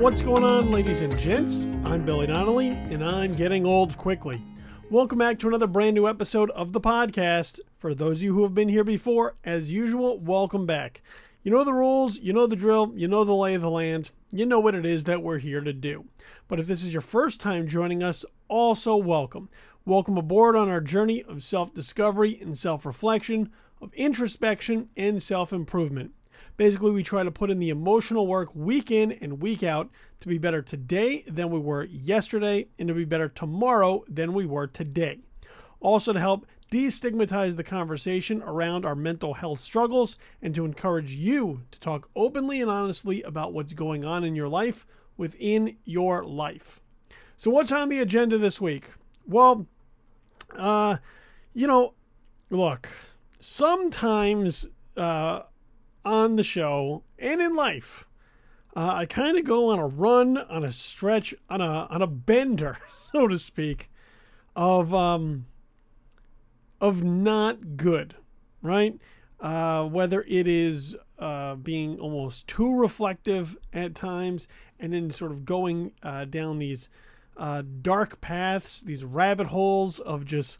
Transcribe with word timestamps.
What's 0.00 0.22
going 0.22 0.44
on, 0.44 0.70
ladies 0.70 1.02
and 1.02 1.18
gents? 1.18 1.64
I'm 1.84 2.06
Billy 2.06 2.26
Donnelly, 2.26 2.68
and 2.68 3.04
I'm 3.04 3.34
getting 3.34 3.66
old 3.66 3.98
quickly. 3.98 4.40
Welcome 4.88 5.18
back 5.18 5.38
to 5.40 5.48
another 5.48 5.66
brand 5.66 5.94
new 5.94 6.08
episode 6.08 6.48
of 6.52 6.72
the 6.72 6.80
podcast. 6.80 7.60
For 7.76 7.94
those 7.94 8.16
of 8.16 8.22
you 8.22 8.32
who 8.32 8.42
have 8.44 8.54
been 8.54 8.70
here 8.70 8.82
before, 8.82 9.36
as 9.44 9.70
usual, 9.70 10.18
welcome 10.18 10.64
back. 10.64 11.02
You 11.42 11.52
know 11.52 11.64
the 11.64 11.74
rules, 11.74 12.18
you 12.18 12.32
know 12.32 12.46
the 12.46 12.56
drill, 12.56 12.94
you 12.96 13.08
know 13.08 13.24
the 13.24 13.34
lay 13.34 13.52
of 13.52 13.60
the 13.60 13.68
land, 13.68 14.10
you 14.30 14.46
know 14.46 14.58
what 14.58 14.74
it 14.74 14.86
is 14.86 15.04
that 15.04 15.22
we're 15.22 15.36
here 15.36 15.60
to 15.60 15.74
do. 15.74 16.06
But 16.48 16.58
if 16.58 16.66
this 16.66 16.82
is 16.82 16.94
your 16.94 17.02
first 17.02 17.38
time 17.38 17.68
joining 17.68 18.02
us, 18.02 18.24
also 18.48 18.96
welcome. 18.96 19.50
Welcome 19.84 20.16
aboard 20.16 20.56
on 20.56 20.70
our 20.70 20.80
journey 20.80 21.22
of 21.24 21.42
self 21.42 21.74
discovery 21.74 22.40
and 22.40 22.56
self 22.56 22.86
reflection, 22.86 23.50
of 23.82 23.92
introspection 23.92 24.88
and 24.96 25.22
self 25.22 25.52
improvement. 25.52 26.12
Basically, 26.60 26.90
we 26.90 27.02
try 27.02 27.22
to 27.22 27.30
put 27.30 27.48
in 27.48 27.58
the 27.58 27.70
emotional 27.70 28.26
work 28.26 28.54
week 28.54 28.90
in 28.90 29.12
and 29.12 29.40
week 29.40 29.62
out 29.62 29.88
to 30.20 30.28
be 30.28 30.36
better 30.36 30.60
today 30.60 31.24
than 31.26 31.48
we 31.48 31.58
were 31.58 31.84
yesterday 31.84 32.68
and 32.78 32.86
to 32.86 32.92
be 32.92 33.06
better 33.06 33.30
tomorrow 33.30 34.04
than 34.06 34.34
we 34.34 34.44
were 34.44 34.66
today. 34.66 35.20
Also, 35.80 36.12
to 36.12 36.20
help 36.20 36.44
destigmatize 36.70 37.56
the 37.56 37.64
conversation 37.64 38.42
around 38.42 38.84
our 38.84 38.94
mental 38.94 39.32
health 39.32 39.58
struggles 39.58 40.18
and 40.42 40.54
to 40.54 40.66
encourage 40.66 41.12
you 41.12 41.62
to 41.70 41.80
talk 41.80 42.10
openly 42.14 42.60
and 42.60 42.70
honestly 42.70 43.22
about 43.22 43.54
what's 43.54 43.72
going 43.72 44.04
on 44.04 44.22
in 44.22 44.34
your 44.34 44.48
life 44.48 44.86
within 45.16 45.78
your 45.86 46.22
life. 46.24 46.82
So, 47.38 47.50
what's 47.50 47.72
on 47.72 47.88
the 47.88 48.00
agenda 48.00 48.36
this 48.36 48.60
week? 48.60 48.84
Well, 49.26 49.66
uh, 50.54 50.98
you 51.54 51.66
know, 51.66 51.94
look, 52.50 52.90
sometimes 53.40 54.68
uh, 54.94 55.44
on 56.04 56.36
the 56.36 56.44
show 56.44 57.02
and 57.18 57.40
in 57.40 57.54
life, 57.54 58.06
uh, 58.76 58.92
I 58.94 59.06
kind 59.06 59.36
of 59.36 59.44
go 59.44 59.70
on 59.70 59.78
a 59.78 59.86
run, 59.86 60.38
on 60.38 60.64
a 60.64 60.72
stretch, 60.72 61.34
on 61.48 61.60
a 61.60 61.86
on 61.90 62.02
a 62.02 62.06
bender, 62.06 62.78
so 63.12 63.26
to 63.26 63.38
speak, 63.38 63.90
of 64.54 64.94
um, 64.94 65.46
of 66.80 67.02
not 67.02 67.76
good, 67.76 68.14
right? 68.62 68.98
Uh, 69.40 69.84
whether 69.84 70.22
it 70.28 70.46
is 70.46 70.94
uh, 71.18 71.54
being 71.56 71.98
almost 71.98 72.46
too 72.46 72.74
reflective 72.74 73.56
at 73.72 73.94
times, 73.94 74.46
and 74.78 74.92
then 74.92 75.10
sort 75.10 75.32
of 75.32 75.44
going 75.44 75.92
uh, 76.02 76.24
down 76.24 76.58
these 76.58 76.88
uh, 77.36 77.62
dark 77.82 78.20
paths, 78.20 78.82
these 78.82 79.04
rabbit 79.04 79.48
holes 79.48 79.98
of 79.98 80.24
just 80.24 80.58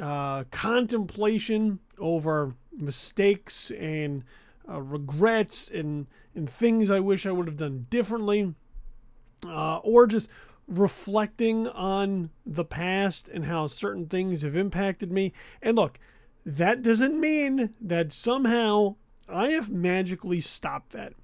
uh, 0.00 0.44
contemplation 0.50 1.78
over 1.98 2.54
mistakes 2.72 3.70
and 3.72 4.24
uh, 4.70 4.80
regrets 4.80 5.68
and 5.68 6.06
and 6.34 6.48
things 6.48 6.90
I 6.90 7.00
wish 7.00 7.26
I 7.26 7.32
would 7.32 7.46
have 7.46 7.56
done 7.56 7.86
differently, 7.90 8.54
uh, 9.46 9.78
or 9.78 10.06
just 10.06 10.28
reflecting 10.68 11.66
on 11.66 12.30
the 12.46 12.64
past 12.64 13.28
and 13.28 13.46
how 13.46 13.66
certain 13.66 14.06
things 14.06 14.42
have 14.42 14.54
impacted 14.54 15.10
me. 15.10 15.32
And 15.60 15.76
look, 15.76 15.98
that 16.46 16.82
doesn't 16.82 17.18
mean 17.18 17.74
that 17.80 18.12
somehow 18.12 18.94
I 19.28 19.48
have 19.48 19.70
magically 19.70 20.40
stopped 20.40 20.92
that. 20.92 21.14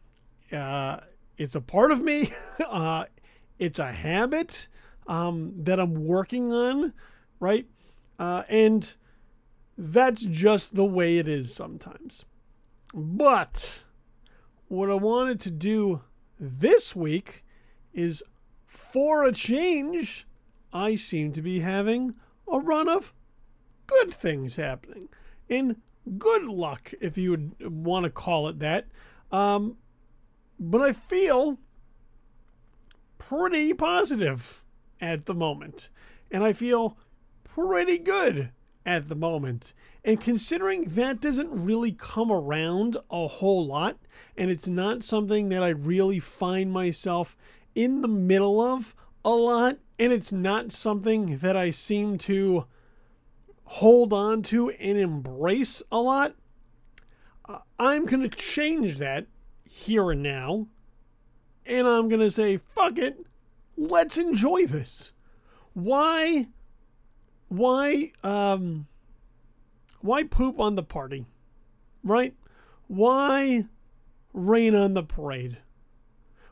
Uh, 0.53 1.01
it's 1.39 1.55
a 1.55 1.61
part 1.61 1.93
of 1.93 2.03
me. 2.03 2.33
Uh, 2.67 3.05
it's 3.59 3.79
a 3.79 3.93
habit 3.93 4.67
um, 5.07 5.53
that 5.57 5.79
I'm 5.79 6.07
working 6.07 6.53
on, 6.53 6.93
right? 7.39 7.67
Uh, 8.19 8.43
and 8.49 8.95
that's 9.79 10.23
just 10.23 10.75
the 10.75 10.85
way 10.85 11.19
it 11.19 11.29
is 11.29 11.55
sometimes. 11.55 12.25
But 12.99 13.81
what 14.69 14.91
I 14.91 14.95
wanted 14.95 15.39
to 15.41 15.51
do 15.51 16.01
this 16.41 16.97
week 16.97 17.45
is 17.93 18.23
for 18.67 19.23
a 19.23 19.33
change, 19.33 20.27
I 20.73 20.97
seem 20.97 21.33
to 21.33 21.43
be 21.43 21.61
having 21.61 22.17
a 22.51 22.59
run 22.59 22.89
of 22.89 23.13
good 23.87 24.15
things 24.15 24.57
happening. 24.57 25.11
And 25.51 25.77
good 26.17 26.45
luck, 26.45 26.95
if 26.99 27.19
you 27.19 27.33
would 27.33 27.55
want 27.71 28.05
to 28.05 28.11
call 28.11 28.49
it 28.49 28.61
that. 28.61 28.87
Um, 29.31 29.77
but 30.59 30.81
I 30.81 30.95
feel 30.95 31.59
pretty 33.19 33.75
positive 33.75 34.63
at 35.03 35.27
the 35.27 35.35
moment. 35.35 35.91
And 36.31 36.43
I 36.43 36.55
feel 36.55 36.97
pretty 37.45 37.99
good 37.99 38.53
at 38.87 39.09
the 39.09 39.17
moment. 39.17 39.75
And 40.05 40.21
considering 40.21 40.85
that 40.95 41.21
doesn't 41.21 41.51
really 41.51 41.93
come 41.93 42.31
around 42.31 42.97
a 43.11 43.27
whole 43.27 43.67
lot, 43.67 43.99
and 44.37 44.51
it's 44.51 44.69
not 44.69 45.03
something 45.03 45.49
that 45.49 45.63
I 45.63 45.71
really 45.71 46.21
find 46.21 46.73
myself 46.73 47.37
in 47.75 48.01
the 48.01 48.09
middle 48.09 48.61
of 48.61 48.95
a 49.25 49.31
lot, 49.31 49.79
and 49.99 50.13
it's 50.13 50.31
not 50.31 50.71
something 50.71 51.39
that 51.39 51.57
I 51.57 51.73
seem 51.73 52.17
to 52.19 52.67
hold 53.65 54.13
on 54.13 54.43
to 54.43 54.71
and 54.71 54.97
embrace 54.97 55.83
a 55.91 55.99
lot, 55.99 56.37
I'm 57.79 58.07
going 58.07 58.23
to 58.23 58.29
change 58.29 58.99
that 58.99 59.27
here 59.65 60.13
and 60.13 60.23
now. 60.23 60.69
And 61.65 61.89
I'm 61.89 62.09
going 62.09 62.21
to 62.21 62.31
say, 62.31 62.61
fuck 62.75 62.99
it, 62.99 63.27
let's 63.77 64.17
enjoy 64.17 64.67
this. 64.67 65.13
Why, 65.73 66.47
why, 67.49 68.13
um, 68.23 68.87
why 70.01 70.25
poop 70.25 70.59
on 70.59 70.75
the 70.75 70.83
party? 70.83 71.27
Right? 72.03 72.35
Why 72.89 73.67
rain 74.33 74.75
on 74.75 74.95
the 74.95 75.03
parade? 75.03 75.59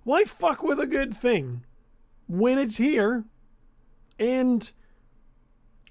Why 0.05 0.25
fuck 0.25 0.63
with 0.63 0.81
a 0.81 0.87
good 0.87 1.15
thing 1.17 1.65
when 2.27 2.59
it's 2.59 2.77
here 2.77 3.25
and 4.19 4.71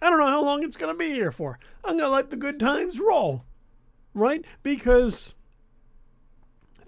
I 0.01 0.09
don't 0.09 0.19
know 0.19 0.27
how 0.27 0.43
long 0.43 0.63
it's 0.63 0.77
going 0.77 0.93
to 0.93 0.97
be 0.97 1.11
here 1.11 1.31
for. 1.31 1.59
I'm 1.83 1.97
going 1.97 2.09
to 2.09 2.09
let 2.09 2.29
the 2.29 2.37
good 2.37 2.59
times 2.59 2.99
roll. 2.99 3.45
Right? 4.13 4.43
Because 4.61 5.33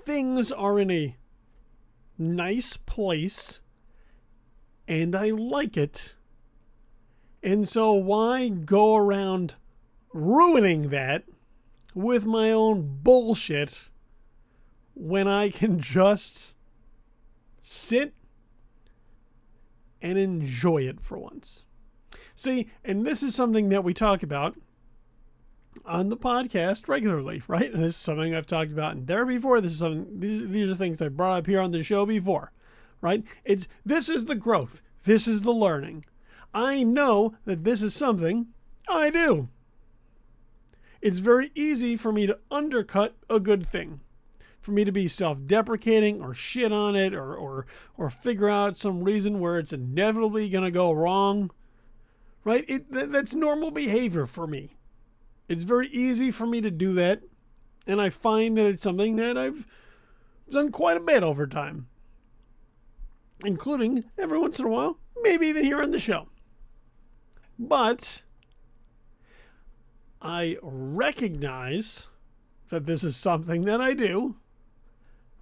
things 0.01 0.51
are 0.51 0.79
in 0.79 0.91
a 0.91 1.15
nice 2.17 2.77
place 2.77 3.61
and 4.87 5.15
I 5.15 5.29
like 5.29 5.77
it. 5.77 6.13
And 7.45 7.69
so 7.69 7.93
why 7.93 8.49
go 8.49 8.95
around 8.95 9.53
ruining 10.11 10.89
that 10.89 11.25
with 11.93 12.25
my 12.25 12.51
own 12.51 13.01
bullshit 13.03 13.89
when 14.95 15.27
I 15.27 15.51
can 15.51 15.79
just 15.79 16.55
sit 17.61 18.15
and 20.01 20.17
enjoy 20.17 20.79
it 20.79 20.99
for 21.01 21.19
once. 21.19 21.65
See, 22.35 22.67
and 22.83 23.05
this 23.05 23.21
is 23.21 23.35
something 23.35 23.69
that 23.69 23.83
we 23.83 23.93
talk 23.93 24.23
about 24.23 24.55
on 25.85 26.09
the 26.09 26.17
podcast 26.17 26.87
regularly, 26.87 27.43
right? 27.47 27.71
And 27.71 27.83
this 27.83 27.95
is 27.95 28.01
something 28.01 28.33
I've 28.33 28.47
talked 28.47 28.71
about 28.71 28.95
in 28.95 29.05
there 29.05 29.25
before. 29.25 29.61
This 29.61 29.73
is 29.73 29.79
something 29.79 30.19
these, 30.19 30.49
these 30.49 30.71
are 30.71 30.75
things 30.75 30.99
I 30.99 31.09
brought 31.09 31.37
up 31.37 31.45
here 31.45 31.61
on 31.61 31.71
the 31.71 31.83
show 31.83 32.07
before, 32.07 32.51
right? 33.01 33.23
It's 33.43 33.67
this 33.85 34.09
is 34.09 34.25
the 34.25 34.35
growth. 34.35 34.81
This 35.03 35.27
is 35.27 35.41
the 35.41 35.53
learning. 35.53 36.05
I 36.55 36.81
know 36.81 37.35
that 37.45 37.63
this 37.63 37.83
is 37.83 37.93
something 37.93 38.47
I 38.89 39.11
do 39.11 39.49
it's 41.05 41.19
very 41.19 41.51
easy 41.53 41.95
for 41.95 42.11
me 42.11 42.25
to 42.25 42.39
undercut 42.49 43.15
a 43.29 43.39
good 43.39 43.63
thing. 43.63 43.99
For 44.59 44.71
me 44.71 44.83
to 44.85 44.91
be 44.91 45.07
self 45.07 45.37
deprecating 45.45 46.19
or 46.19 46.33
shit 46.33 46.71
on 46.71 46.95
it 46.95 47.13
or, 47.13 47.35
or, 47.35 47.67
or 47.95 48.09
figure 48.09 48.49
out 48.49 48.75
some 48.75 49.03
reason 49.03 49.39
where 49.39 49.59
it's 49.59 49.71
inevitably 49.71 50.49
going 50.49 50.63
to 50.63 50.71
go 50.71 50.91
wrong. 50.91 51.51
Right? 52.43 52.65
It, 52.67 52.91
that, 52.91 53.11
that's 53.11 53.35
normal 53.35 53.69
behavior 53.69 54.25
for 54.25 54.47
me. 54.47 54.77
It's 55.47 55.63
very 55.63 55.89
easy 55.89 56.31
for 56.31 56.47
me 56.47 56.59
to 56.61 56.71
do 56.71 56.93
that. 56.93 57.21
And 57.85 58.01
I 58.01 58.09
find 58.09 58.57
that 58.57 58.65
it's 58.65 58.81
something 58.81 59.15
that 59.17 59.37
I've 59.37 59.67
done 60.49 60.71
quite 60.71 60.97
a 60.97 61.01
bit 61.01 61.21
over 61.21 61.45
time, 61.45 61.85
including 63.45 64.05
every 64.17 64.39
once 64.39 64.57
in 64.57 64.65
a 64.65 64.69
while, 64.69 64.97
maybe 65.21 65.45
even 65.45 65.63
here 65.63 65.83
on 65.83 65.91
the 65.91 65.99
show. 65.99 66.29
But 67.57 68.21
I 70.21 70.57
recognize 70.61 72.07
that 72.69 72.85
this 72.85 73.03
is 73.03 73.15
something 73.15 73.65
that 73.65 73.79
I 73.79 73.93
do. 73.93 74.35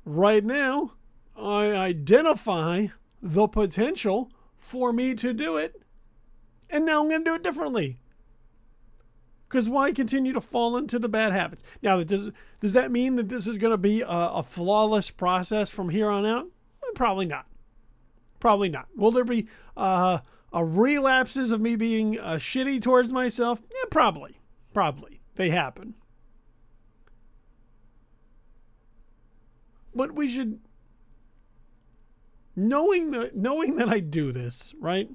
Right 0.05 0.43
now, 0.43 0.93
I 1.35 1.67
identify 1.67 2.87
the 3.21 3.47
potential 3.47 4.31
for 4.57 4.91
me 4.91 5.15
to 5.15 5.33
do 5.33 5.57
it, 5.57 5.81
and 6.69 6.85
now 6.85 7.01
I'm 7.01 7.09
going 7.09 7.23
to 7.23 7.29
do 7.31 7.35
it 7.35 7.43
differently. 7.43 7.99
Because 9.47 9.69
why 9.69 9.91
continue 9.91 10.33
to 10.33 10.41
fall 10.41 10.75
into 10.77 10.99
the 10.99 11.07
bad 11.07 11.31
habits? 11.31 11.63
Now, 11.81 12.03
does, 12.03 12.31
does 12.59 12.73
that 12.73 12.91
mean 12.91 13.15
that 13.17 13.29
this 13.29 13.47
is 13.47 13.57
going 13.57 13.71
to 13.71 13.77
be 13.77 14.01
a, 14.01 14.07
a 14.07 14.43
flawless 14.43 15.11
process 15.11 15.69
from 15.69 15.89
here 15.89 16.09
on 16.09 16.25
out? 16.25 16.47
Probably 16.95 17.25
not. 17.25 17.45
Probably 18.39 18.69
not. 18.69 18.87
Will 18.95 19.11
there 19.11 19.23
be 19.23 19.47
uh, 19.77 20.19
a 20.53 20.63
relapses 20.63 21.51
of 21.51 21.59
me 21.59 21.75
being 21.75 22.19
uh, 22.19 22.35
shitty 22.35 22.81
towards 22.81 23.11
myself? 23.11 23.61
Yeah, 23.71 23.89
probably. 23.89 24.39
Probably. 24.73 25.21
They 25.35 25.49
happen. 25.49 25.95
But 29.95 30.13
we 30.13 30.29
should 30.29 30.59
knowing 32.55 33.11
that 33.11 33.35
knowing 33.35 33.75
that 33.77 33.89
I 33.89 33.99
do 33.99 34.31
this, 34.31 34.73
right? 34.79 35.09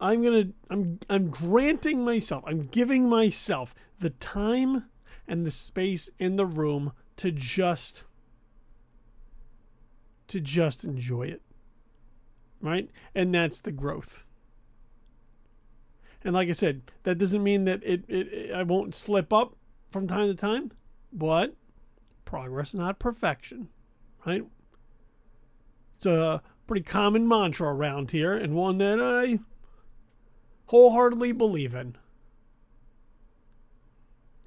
I'm 0.00 0.22
going 0.22 0.48
to 0.48 0.54
I'm 0.70 0.98
I'm 1.08 1.28
granting 1.30 2.04
myself, 2.04 2.42
I'm 2.46 2.66
giving 2.66 3.08
myself 3.08 3.74
the 3.98 4.10
time 4.10 4.86
and 5.28 5.46
the 5.46 5.50
space 5.50 6.08
in 6.18 6.36
the 6.36 6.46
room 6.46 6.92
to 7.18 7.30
just 7.30 8.04
to 10.28 10.40
just 10.40 10.84
enjoy 10.84 11.24
it. 11.24 11.42
Right? 12.60 12.90
And 13.14 13.34
that's 13.34 13.60
the 13.60 13.72
growth. 13.72 14.24
And 16.22 16.34
like 16.34 16.48
I 16.48 16.52
said, 16.52 16.82
that 17.04 17.18
doesn't 17.18 17.42
mean 17.42 17.64
that 17.64 17.82
it, 17.82 18.04
it, 18.08 18.32
it 18.32 18.52
I 18.52 18.62
won't 18.62 18.94
slip 18.94 19.32
up 19.32 19.56
from 19.90 20.06
time 20.06 20.28
to 20.28 20.34
time, 20.34 20.72
but 21.12 21.54
progress 22.24 22.74
not 22.74 22.98
perfection, 22.98 23.68
right? 24.26 24.44
It's 25.96 26.06
a 26.06 26.42
pretty 26.66 26.82
common 26.82 27.26
mantra 27.26 27.74
around 27.74 28.10
here 28.10 28.36
and 28.36 28.54
one 28.54 28.78
that 28.78 29.00
I 29.00 29.40
wholeheartedly 30.66 31.32
believe 31.32 31.74
in. 31.74 31.96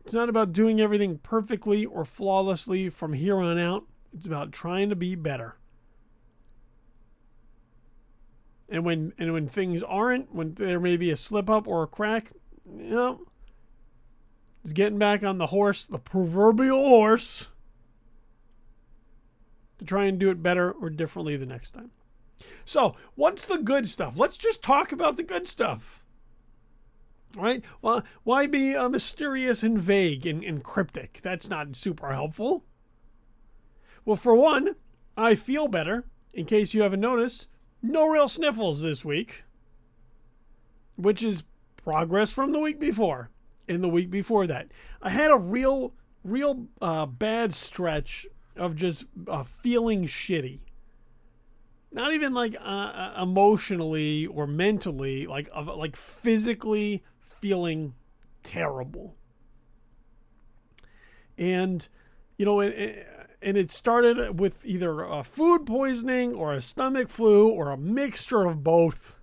It's 0.06 0.14
not 0.14 0.30
about 0.30 0.54
doing 0.54 0.80
everything 0.80 1.18
perfectly 1.18 1.86
or 1.86 2.06
flawlessly 2.06 2.90
from 2.90 3.14
here 3.14 3.38
on 3.38 3.58
out. 3.58 3.86
It's 4.14 4.26
about 4.26 4.52
trying 4.52 4.90
to 4.90 4.96
be 4.96 5.16
better. 5.16 5.56
And 8.74 8.84
when 8.84 9.14
and 9.20 9.32
when 9.34 9.48
things 9.48 9.84
aren't, 9.84 10.34
when 10.34 10.56
there 10.56 10.80
may 10.80 10.98
be 10.98 11.12
a 11.12 11.16
slip 11.16 11.48
up 11.48 11.68
or 11.68 11.84
a 11.84 11.88
crack, 11.88 12.32
you 12.76 12.90
know, 12.90 13.22
it's 14.64 14.74
getting 14.74 14.98
back 14.98 15.24
on 15.24 15.38
the 15.38 15.46
horse, 15.46 15.86
the 15.86 16.00
proverbial 16.00 16.84
horse, 16.84 17.50
to 19.78 19.86
try 19.86 20.06
and 20.06 20.18
do 20.18 20.32
it 20.32 20.42
better 20.42 20.72
or 20.72 20.90
differently 20.90 21.38
the 21.38 21.46
next 21.46 21.72
time. 21.72 21.92
So, 22.66 22.96
what's 23.14 23.46
the 23.46 23.60
good 23.60 23.88
stuff? 23.88 24.18
Let's 24.18 24.38
just 24.38 24.64
talk 24.64 24.92
about 24.92 25.18
the 25.18 25.24
good 25.24 25.48
stuff. 25.48 26.04
Right? 27.38 27.64
Well, 27.84 28.02
why 28.24 28.48
be 28.48 28.76
uh, 28.76 28.90
mysterious 28.90 29.62
and 29.62 29.78
vague 29.78 30.26
and, 30.26 30.44
and 30.44 30.64
cryptic? 30.64 31.20
That's 31.22 31.48
not 31.48 31.76
super 31.76 32.12
helpful. 32.12 32.64
Well, 34.04 34.16
for 34.16 34.34
one, 34.34 34.78
I 35.16 35.36
feel 35.36 35.68
better. 35.68 36.06
In 36.34 36.46
case 36.46 36.74
you 36.74 36.82
haven't 36.82 37.00
noticed, 37.00 37.46
no 37.84 38.08
real 38.08 38.28
sniffles 38.28 38.82
this 38.82 39.04
week, 39.04 39.44
which 40.96 41.22
is 41.22 41.44
progress 41.76 42.32
from 42.32 42.54
the 42.54 42.60
week 42.60 42.80
before. 42.80 43.30
In 43.68 43.82
the 43.82 43.90
week 43.90 44.10
before 44.10 44.48
that, 44.48 44.70
I 45.02 45.10
had 45.10 45.32
a 45.32 45.38
real, 45.38 45.94
real 46.24 46.68
uh, 46.82 47.06
bad 47.06 47.54
stretch 47.54 48.26
of 48.58 48.76
just 48.76 49.06
uh, 49.28 49.44
feeling 49.44 50.06
shitty. 50.06 50.60
Not 51.92 52.14
even 52.14 52.34
like 52.34 52.56
uh, 52.56 52.58
uh 52.64 53.20
emotionally 53.22 54.26
or 54.26 54.48
mentally, 54.48 55.28
like 55.28 55.50
like 55.56 55.96
physically 55.96 57.04
feeling 57.22 57.94
terrible. 58.42 59.16
And 61.38 61.88
you 62.38 62.46
know, 62.46 62.60
it, 62.60 63.08
and 63.44 63.58
it 63.58 63.72
started 63.72 64.40
with 64.40 64.66
either 64.66 65.02
a 65.02 65.24
food 65.24 65.66
poisoning 65.66 66.34
or 66.34 66.54
a 66.54 66.62
stomach 66.62 67.10
flu 67.10 67.50
or 67.50 67.70
a 67.70 67.78
mixture 67.78 68.46
of 68.46 68.64
both. 68.64 69.16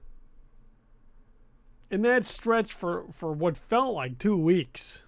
And 1.91 2.05
that 2.05 2.27
stretched 2.27 2.75
for, 2.75 3.07
for 3.11 3.33
what 3.33 3.57
felt 3.57 3.95
like 3.95 4.19
two 4.19 4.37
weeks. 4.37 5.03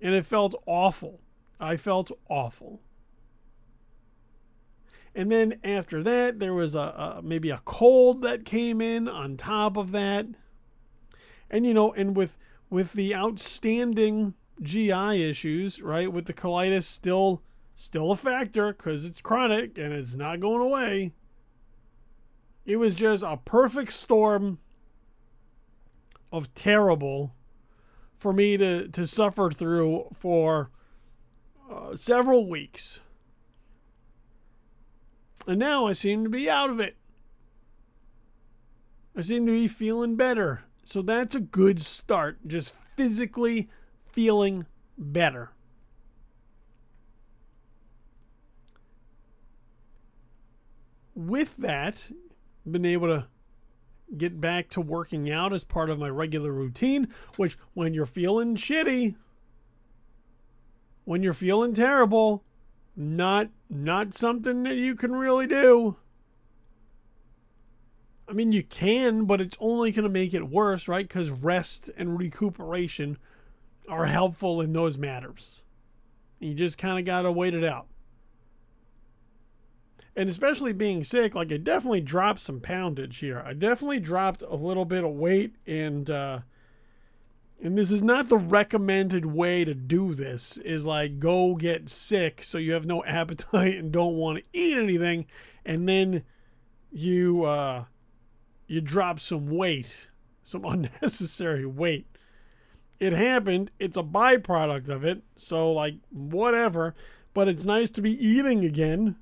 And 0.00 0.14
it 0.14 0.26
felt 0.26 0.54
awful. 0.66 1.20
I 1.60 1.76
felt 1.76 2.10
awful. 2.28 2.80
And 5.14 5.30
then 5.30 5.58
after 5.62 6.02
that, 6.02 6.38
there 6.38 6.54
was 6.54 6.74
a, 6.74 7.18
a 7.18 7.20
maybe 7.22 7.50
a 7.50 7.62
cold 7.64 8.22
that 8.22 8.44
came 8.44 8.80
in 8.80 9.08
on 9.08 9.36
top 9.36 9.76
of 9.76 9.92
that. 9.92 10.26
And 11.50 11.66
you 11.66 11.74
know, 11.74 11.92
and 11.92 12.16
with 12.16 12.38
with 12.70 12.92
the 12.92 13.14
outstanding 13.14 14.34
GI 14.62 15.28
issues, 15.28 15.82
right? 15.82 16.12
With 16.12 16.26
the 16.26 16.34
colitis 16.34 16.84
still 16.84 17.42
still 17.76 18.10
a 18.10 18.16
factor 18.16 18.72
because 18.72 19.04
it's 19.04 19.20
chronic 19.20 19.78
and 19.78 19.92
it's 19.92 20.14
not 20.14 20.40
going 20.40 20.60
away. 20.60 21.12
It 22.66 22.76
was 22.76 22.94
just 22.94 23.22
a 23.22 23.36
perfect 23.36 23.92
storm 23.92 24.58
of 26.32 26.52
terrible 26.54 27.34
for 28.16 28.32
me 28.32 28.56
to, 28.56 28.88
to 28.88 29.06
suffer 29.06 29.50
through 29.50 30.08
for 30.12 30.70
uh, 31.70 31.94
several 31.94 32.48
weeks. 32.48 33.00
And 35.46 35.58
now 35.58 35.86
I 35.86 35.92
seem 35.92 36.24
to 36.24 36.30
be 36.30 36.50
out 36.50 36.68
of 36.68 36.80
it. 36.80 36.96
I 39.16 39.22
seem 39.22 39.46
to 39.46 39.52
be 39.52 39.68
feeling 39.68 40.16
better. 40.16 40.62
So 40.84 41.00
that's 41.00 41.34
a 41.34 41.40
good 41.40 41.80
start. 41.82 42.38
Just 42.46 42.74
physically 42.96 43.68
feeling 44.12 44.66
better. 44.96 45.50
With 51.14 51.56
that, 51.58 52.10
been 52.70 52.84
able 52.84 53.08
to 53.08 53.26
get 54.16 54.40
back 54.40 54.68
to 54.70 54.80
working 54.80 55.30
out 55.30 55.52
as 55.52 55.64
part 55.64 55.90
of 55.90 55.98
my 55.98 56.08
regular 56.08 56.52
routine, 56.52 57.08
which 57.36 57.58
when 57.74 57.94
you're 57.94 58.06
feeling 58.06 58.56
shitty, 58.56 59.14
when 61.04 61.22
you're 61.22 61.32
feeling 61.32 61.74
terrible, 61.74 62.44
not 62.96 63.48
not 63.70 64.14
something 64.14 64.62
that 64.64 64.76
you 64.76 64.94
can 64.94 65.14
really 65.14 65.46
do. 65.46 65.96
I 68.28 68.32
mean, 68.32 68.52
you 68.52 68.62
can, 68.62 69.24
but 69.24 69.40
it's 69.40 69.56
only 69.58 69.90
going 69.90 70.02
to 70.02 70.10
make 70.10 70.34
it 70.34 70.48
worse, 70.48 70.86
right? 70.86 71.08
Cuz 71.08 71.30
rest 71.30 71.90
and 71.96 72.18
recuperation 72.18 73.16
are 73.88 74.06
helpful 74.06 74.60
in 74.60 74.72
those 74.72 74.98
matters. 74.98 75.62
You 76.38 76.54
just 76.54 76.78
kind 76.78 76.98
of 76.98 77.04
got 77.04 77.22
to 77.22 77.32
wait 77.32 77.54
it 77.54 77.64
out. 77.64 77.86
And 80.14 80.28
especially 80.28 80.72
being 80.72 81.04
sick, 81.04 81.34
like 81.34 81.50
it 81.50 81.64
definitely 81.64 82.00
dropped 82.00 82.40
some 82.40 82.60
poundage 82.60 83.20
here. 83.20 83.42
I 83.44 83.52
definitely 83.52 84.00
dropped 84.00 84.42
a 84.42 84.54
little 84.54 84.84
bit 84.84 85.04
of 85.04 85.12
weight 85.12 85.54
and 85.66 86.10
uh 86.10 86.40
and 87.60 87.76
this 87.76 87.90
is 87.90 88.02
not 88.02 88.28
the 88.28 88.38
recommended 88.38 89.26
way 89.26 89.64
to 89.64 89.74
do 89.74 90.14
this 90.14 90.58
is 90.58 90.86
like 90.86 91.18
go 91.18 91.56
get 91.56 91.88
sick 91.88 92.44
so 92.44 92.56
you 92.56 92.72
have 92.72 92.86
no 92.86 93.04
appetite 93.06 93.76
and 93.76 93.92
don't 93.92 94.14
want 94.14 94.38
to 94.38 94.44
eat 94.52 94.76
anything 94.76 95.26
and 95.64 95.88
then 95.88 96.24
you 96.90 97.44
uh 97.44 97.84
you 98.68 98.82
drop 98.82 99.18
some 99.18 99.48
weight, 99.48 100.08
some 100.44 100.64
unnecessary 100.66 101.66
weight 101.66 102.06
it 103.00 103.12
happened. 103.12 103.70
It's 103.78 103.96
a 103.96 104.02
byproduct 104.02 104.88
of 104.88 105.04
it. 105.04 105.22
So, 105.36 105.72
like, 105.72 105.96
whatever. 106.10 106.94
But 107.34 107.48
it's 107.48 107.64
nice 107.64 107.90
to 107.90 108.02
be 108.02 108.12
eating 108.24 108.64
again. 108.64 109.16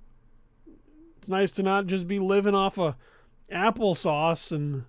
It's 1.18 1.28
nice 1.28 1.50
to 1.52 1.62
not 1.62 1.87
just 1.87 2.06
be 2.06 2.18
living 2.18 2.54
off 2.54 2.78
of 2.78 2.97
applesauce 3.52 4.52
and 4.52 4.85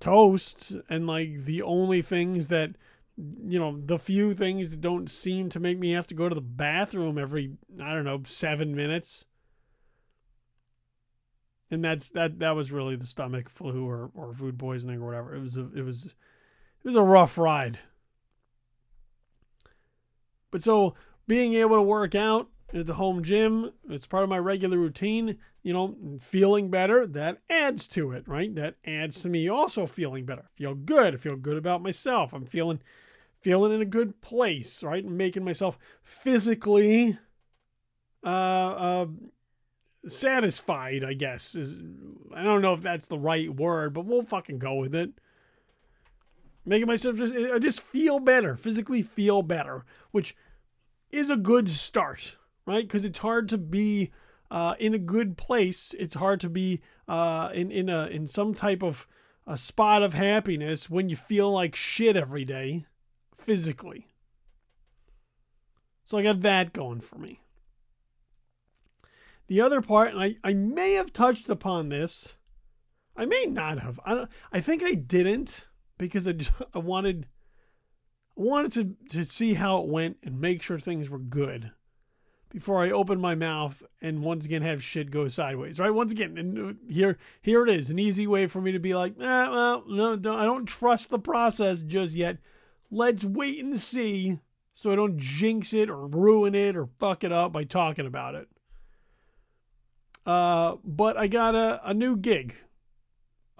toast 0.00 0.72
and, 0.88 1.06
like, 1.06 1.44
the 1.44 1.62
only 1.62 2.02
things 2.02 2.48
that, 2.48 2.76
you 3.16 3.58
know, 3.58 3.80
the 3.84 3.98
few 3.98 4.34
things 4.34 4.70
that 4.70 4.80
don't 4.80 5.10
seem 5.10 5.48
to 5.50 5.60
make 5.60 5.78
me 5.78 5.92
have 5.92 6.06
to 6.08 6.14
go 6.14 6.28
to 6.28 6.34
the 6.34 6.40
bathroom 6.40 7.18
every, 7.18 7.52
I 7.80 7.94
don't 7.94 8.04
know, 8.04 8.22
seven 8.24 8.74
minutes. 8.74 9.26
And 11.70 11.84
that's 11.84 12.10
that. 12.10 12.38
That 12.38 12.54
was 12.54 12.70
really 12.70 12.94
the 12.94 13.06
stomach 13.06 13.48
flu 13.48 13.88
or, 13.88 14.10
or 14.14 14.34
food 14.34 14.58
poisoning 14.58 15.00
or 15.00 15.06
whatever. 15.06 15.34
It 15.34 15.40
was 15.40 15.56
a, 15.56 15.68
it 15.74 15.82
was 15.82 16.14
it 16.84 16.88
was 16.88 16.96
a 16.96 17.02
rough 17.02 17.38
ride. 17.38 17.78
But 20.50 20.62
so 20.62 20.94
being 21.26 21.54
able 21.54 21.76
to 21.76 21.82
work 21.82 22.14
out 22.14 22.50
at 22.72 22.86
the 22.86 22.94
home 22.94 23.22
gym, 23.22 23.72
it's 23.88 24.06
part 24.06 24.22
of 24.22 24.28
my 24.28 24.38
regular 24.38 24.76
routine, 24.78 25.38
you 25.62 25.72
know, 25.72 25.96
feeling 26.20 26.70
better, 26.70 27.06
that 27.06 27.38
adds 27.48 27.86
to 27.88 28.12
it, 28.12 28.28
right? 28.28 28.54
That 28.54 28.76
adds 28.84 29.22
to 29.22 29.28
me 29.28 29.48
also 29.48 29.86
feeling 29.86 30.26
better. 30.26 30.44
Feel 30.54 30.74
good, 30.74 31.14
I 31.14 31.16
feel 31.16 31.36
good 31.36 31.56
about 31.56 31.82
myself. 31.82 32.32
I'm 32.34 32.44
feeling 32.44 32.80
feeling 33.40 33.72
in 33.72 33.80
a 33.80 33.86
good 33.86 34.20
place, 34.20 34.82
right? 34.82 35.04
Making 35.04 35.44
myself 35.44 35.78
physically 36.02 37.18
uh, 38.22 38.26
uh 38.26 39.06
satisfied, 40.06 41.02
I 41.02 41.14
guess. 41.14 41.54
Is 41.54 41.78
I 42.34 42.42
don't 42.42 42.62
know 42.62 42.74
if 42.74 42.82
that's 42.82 43.06
the 43.06 43.18
right 43.18 43.48
word, 43.54 43.94
but 43.94 44.04
we'll 44.04 44.24
fucking 44.24 44.58
go 44.58 44.74
with 44.74 44.94
it 44.94 45.12
making 46.64 46.86
myself 46.86 47.16
just 47.16 47.34
I 47.34 47.58
just 47.58 47.80
feel 47.80 48.20
better, 48.20 48.56
physically 48.56 49.02
feel 49.02 49.42
better, 49.42 49.84
which 50.10 50.36
is 51.10 51.30
a 51.30 51.36
good 51.36 51.70
start, 51.70 52.36
right? 52.66 52.86
Because 52.86 53.04
it's 53.04 53.18
hard 53.18 53.48
to 53.50 53.58
be 53.58 54.10
uh, 54.50 54.74
in 54.78 54.94
a 54.94 54.98
good 54.98 55.36
place. 55.36 55.94
It's 55.98 56.14
hard 56.14 56.40
to 56.40 56.48
be 56.48 56.80
uh, 57.08 57.50
in 57.54 57.70
in 57.70 57.88
a 57.88 58.06
in 58.06 58.26
some 58.26 58.54
type 58.54 58.82
of 58.82 59.06
a 59.46 59.58
spot 59.58 60.02
of 60.02 60.14
happiness 60.14 60.88
when 60.88 61.08
you 61.08 61.16
feel 61.16 61.50
like 61.50 61.76
shit 61.76 62.16
every 62.16 62.44
day, 62.44 62.86
physically. 63.36 64.08
So 66.04 66.18
I 66.18 66.22
got 66.22 66.42
that 66.42 66.72
going 66.72 67.00
for 67.00 67.18
me. 67.18 67.40
the 69.46 69.60
other 69.60 69.80
part, 69.80 70.12
and 70.14 70.22
I, 70.22 70.36
I 70.42 70.54
may 70.54 70.94
have 70.94 71.12
touched 71.12 71.48
upon 71.48 71.88
this. 71.88 72.34
I 73.16 73.26
may 73.26 73.46
not 73.46 73.78
have. 73.78 74.00
I 74.04 74.14
don't. 74.14 74.30
I 74.52 74.60
think 74.60 74.82
I 74.82 74.94
didn't 74.94 75.66
because 75.98 76.26
I, 76.28 76.34
I 76.74 76.78
wanted 76.78 77.26
I 78.36 78.42
wanted 78.42 78.72
to 78.72 79.18
to 79.18 79.24
see 79.24 79.54
how 79.54 79.78
it 79.78 79.88
went 79.88 80.18
and 80.22 80.40
make 80.40 80.62
sure 80.62 80.78
things 80.78 81.08
were 81.08 81.18
good 81.18 81.72
before 82.50 82.84
I 82.84 82.90
open 82.90 83.20
my 83.20 83.34
mouth 83.34 83.82
and 84.00 84.22
once 84.22 84.44
again 84.44 84.62
have 84.62 84.82
shit 84.82 85.10
go 85.10 85.26
sideways. 85.26 85.80
Right? 85.80 85.90
Once 85.90 86.12
again, 86.12 86.38
and 86.38 86.76
here 86.88 87.18
here 87.42 87.66
it 87.66 87.70
is, 87.70 87.90
an 87.90 87.98
easy 87.98 88.26
way 88.26 88.46
for 88.46 88.60
me 88.60 88.72
to 88.72 88.78
be 88.78 88.94
like, 88.94 89.14
eh, 89.18 89.48
well, 89.48 89.84
no, 89.88 90.16
don't, 90.16 90.38
I 90.38 90.44
don't 90.44 90.66
trust 90.66 91.10
the 91.10 91.18
process 91.18 91.82
just 91.82 92.14
yet. 92.14 92.38
Let's 92.90 93.24
wait 93.24 93.62
and 93.62 93.78
see 93.80 94.38
so 94.72 94.92
I 94.92 94.96
don't 94.96 95.18
jinx 95.18 95.72
it 95.72 95.88
or 95.88 96.06
ruin 96.06 96.54
it 96.54 96.76
or 96.76 96.86
fuck 96.86 97.24
it 97.24 97.32
up 97.32 97.52
by 97.52 97.64
talking 97.64 98.06
about 98.06 98.34
it. 98.34 98.48
Uh, 100.26 100.76
but 100.84 101.16
I 101.16 101.28
got 101.28 101.54
a, 101.54 101.80
a 101.84 101.94
new 101.94 102.16
gig. 102.16 102.56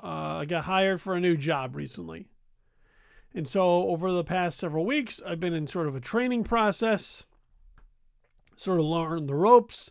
Uh, 0.03 0.39
I 0.41 0.45
got 0.45 0.65
hired 0.65 1.01
for 1.01 1.15
a 1.15 1.21
new 1.21 1.37
job 1.37 1.77
recently. 1.77 2.27
And 3.35 3.49
so 3.49 3.89
over 3.89 4.13
the 4.13 4.25
past 4.25 4.59
several 4.59 4.85
weeks, 4.85 5.21
I've 5.27 5.41
been 5.41 5.55
in 5.55 5.67
sort 5.67 5.89
of 5.89 5.97
a 5.97 6.01
training 6.01 6.45
process, 6.45 7.25
sort 8.57 8.79
of 8.79 8.87
learn 8.87 9.27
the 9.27 9.35
ropes, 9.35 9.91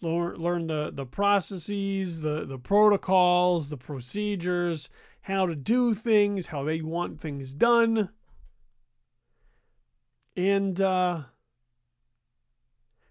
learn, 0.00 0.36
learn 0.36 0.66
the, 0.66 0.90
the 0.92 1.06
processes, 1.06 2.22
the, 2.22 2.44
the 2.44 2.58
protocols, 2.58 3.68
the 3.68 3.76
procedures, 3.76 4.88
how 5.22 5.46
to 5.46 5.54
do 5.54 5.94
things, 5.94 6.46
how 6.46 6.64
they 6.64 6.80
want 6.80 7.20
things 7.20 7.52
done. 7.52 8.08
And 10.36 10.80
uh, 10.80 11.22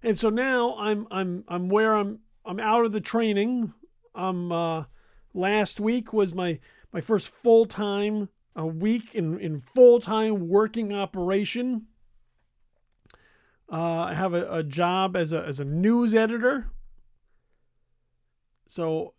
and 0.02 0.18
so 0.18 0.30
now 0.30 0.76
I'm 0.78 1.08
I'm 1.12 1.44
I'm 1.48 1.70
where 1.70 1.96
I'm 1.96 2.20
I'm 2.46 2.60
out 2.60 2.86
of 2.86 2.92
the 2.92 3.02
training. 3.02 3.74
I'm 4.16 4.52
uh, 4.52 4.86
last 5.34 5.80
week 5.80 6.14
was 6.14 6.34
my 6.34 6.60
my 6.92 7.02
first 7.02 7.30
full 7.30 7.66
time 7.66 8.30
a 8.56 8.66
week 8.66 9.16
in 9.16 9.40
in 9.40 9.60
full 9.60 10.00
time 10.00 10.48
working 10.50 10.94
operation. 10.94 11.88
Uh, 13.72 14.00
I 14.02 14.14
have 14.16 14.34
a, 14.34 14.52
a 14.52 14.64
job 14.64 15.16
as 15.16 15.32
a 15.32 15.46
as 15.46 15.60
a 15.60 15.66
news 15.66 16.16
editor. 16.16 16.72
So, 18.68 19.14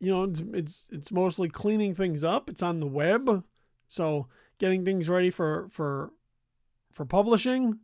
you 0.00 0.10
know, 0.10 0.24
it's, 0.24 0.42
it's 0.52 0.84
it's 0.90 1.12
mostly 1.12 1.48
cleaning 1.48 1.94
things 1.94 2.24
up. 2.24 2.48
It's 2.48 2.62
on 2.62 2.80
the 2.80 2.86
web, 2.86 3.44
so 3.86 4.28
getting 4.58 4.84
things 4.84 5.08
ready 5.08 5.30
for 5.30 5.68
for 5.70 6.12
for 6.90 7.04
publishing. 7.04 7.80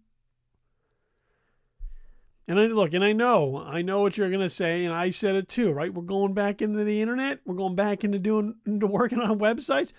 And 2.48 2.60
I 2.60 2.66
look, 2.66 2.94
and 2.94 3.04
I 3.04 3.12
know, 3.12 3.62
I 3.66 3.82
know 3.82 4.02
what 4.02 4.16
you're 4.16 4.30
gonna 4.30 4.48
say, 4.48 4.84
and 4.84 4.94
I 4.94 5.10
said 5.10 5.34
it 5.34 5.48
too, 5.48 5.72
right? 5.72 5.92
We're 5.92 6.02
going 6.02 6.32
back 6.32 6.62
into 6.62 6.84
the 6.84 7.00
internet. 7.00 7.40
We're 7.44 7.56
going 7.56 7.74
back 7.74 8.04
into 8.04 8.18
doing 8.18 8.54
into 8.64 8.86
working 8.86 9.20
on 9.20 9.38
websites. 9.38 9.92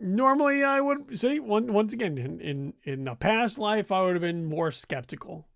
Normally, 0.00 0.62
I 0.62 0.80
would 0.80 1.18
see 1.18 1.40
one, 1.40 1.72
once 1.72 1.94
again 1.94 2.18
in, 2.18 2.40
in 2.40 2.74
in 2.82 3.08
a 3.08 3.16
past 3.16 3.58
life, 3.58 3.90
I 3.90 4.02
would 4.02 4.14
have 4.14 4.22
been 4.22 4.44
more 4.44 4.70
skeptical, 4.70 5.46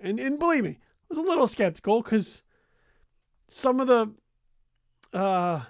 and 0.00 0.18
and 0.18 0.38
believe 0.38 0.64
me, 0.64 0.78
I 0.80 1.06
was 1.10 1.18
a 1.18 1.22
little 1.22 1.46
skeptical 1.46 2.02
because 2.02 2.42
some 3.48 3.78
of 3.78 3.86
the 3.86 4.10
uh 5.16 5.62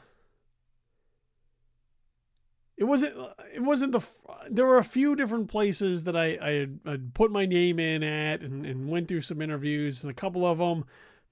it 2.79 2.85
wasn't 2.85 3.15
it 3.53 3.61
wasn't 3.61 3.93
the 3.93 4.01
there 4.49 4.65
were 4.65 4.79
a 4.79 4.85
few 4.85 5.17
different 5.17 5.49
places 5.49 6.05
that 6.05 6.17
I 6.17 6.39
I 6.41 6.51
had, 6.53 6.81
I'd 6.87 7.15
put 7.15 7.33
my 7.33 7.45
name 7.45 7.81
in 7.81 8.03
at 8.05 8.41
and, 8.41 8.65
and 8.65 8.89
went 8.89 9.09
through 9.09 9.23
some 9.23 9.43
interviews 9.43 10.03
and 10.03 10.11
a 10.11 10.15
couple 10.15 10.47
of 10.47 10.59
them 10.59 10.85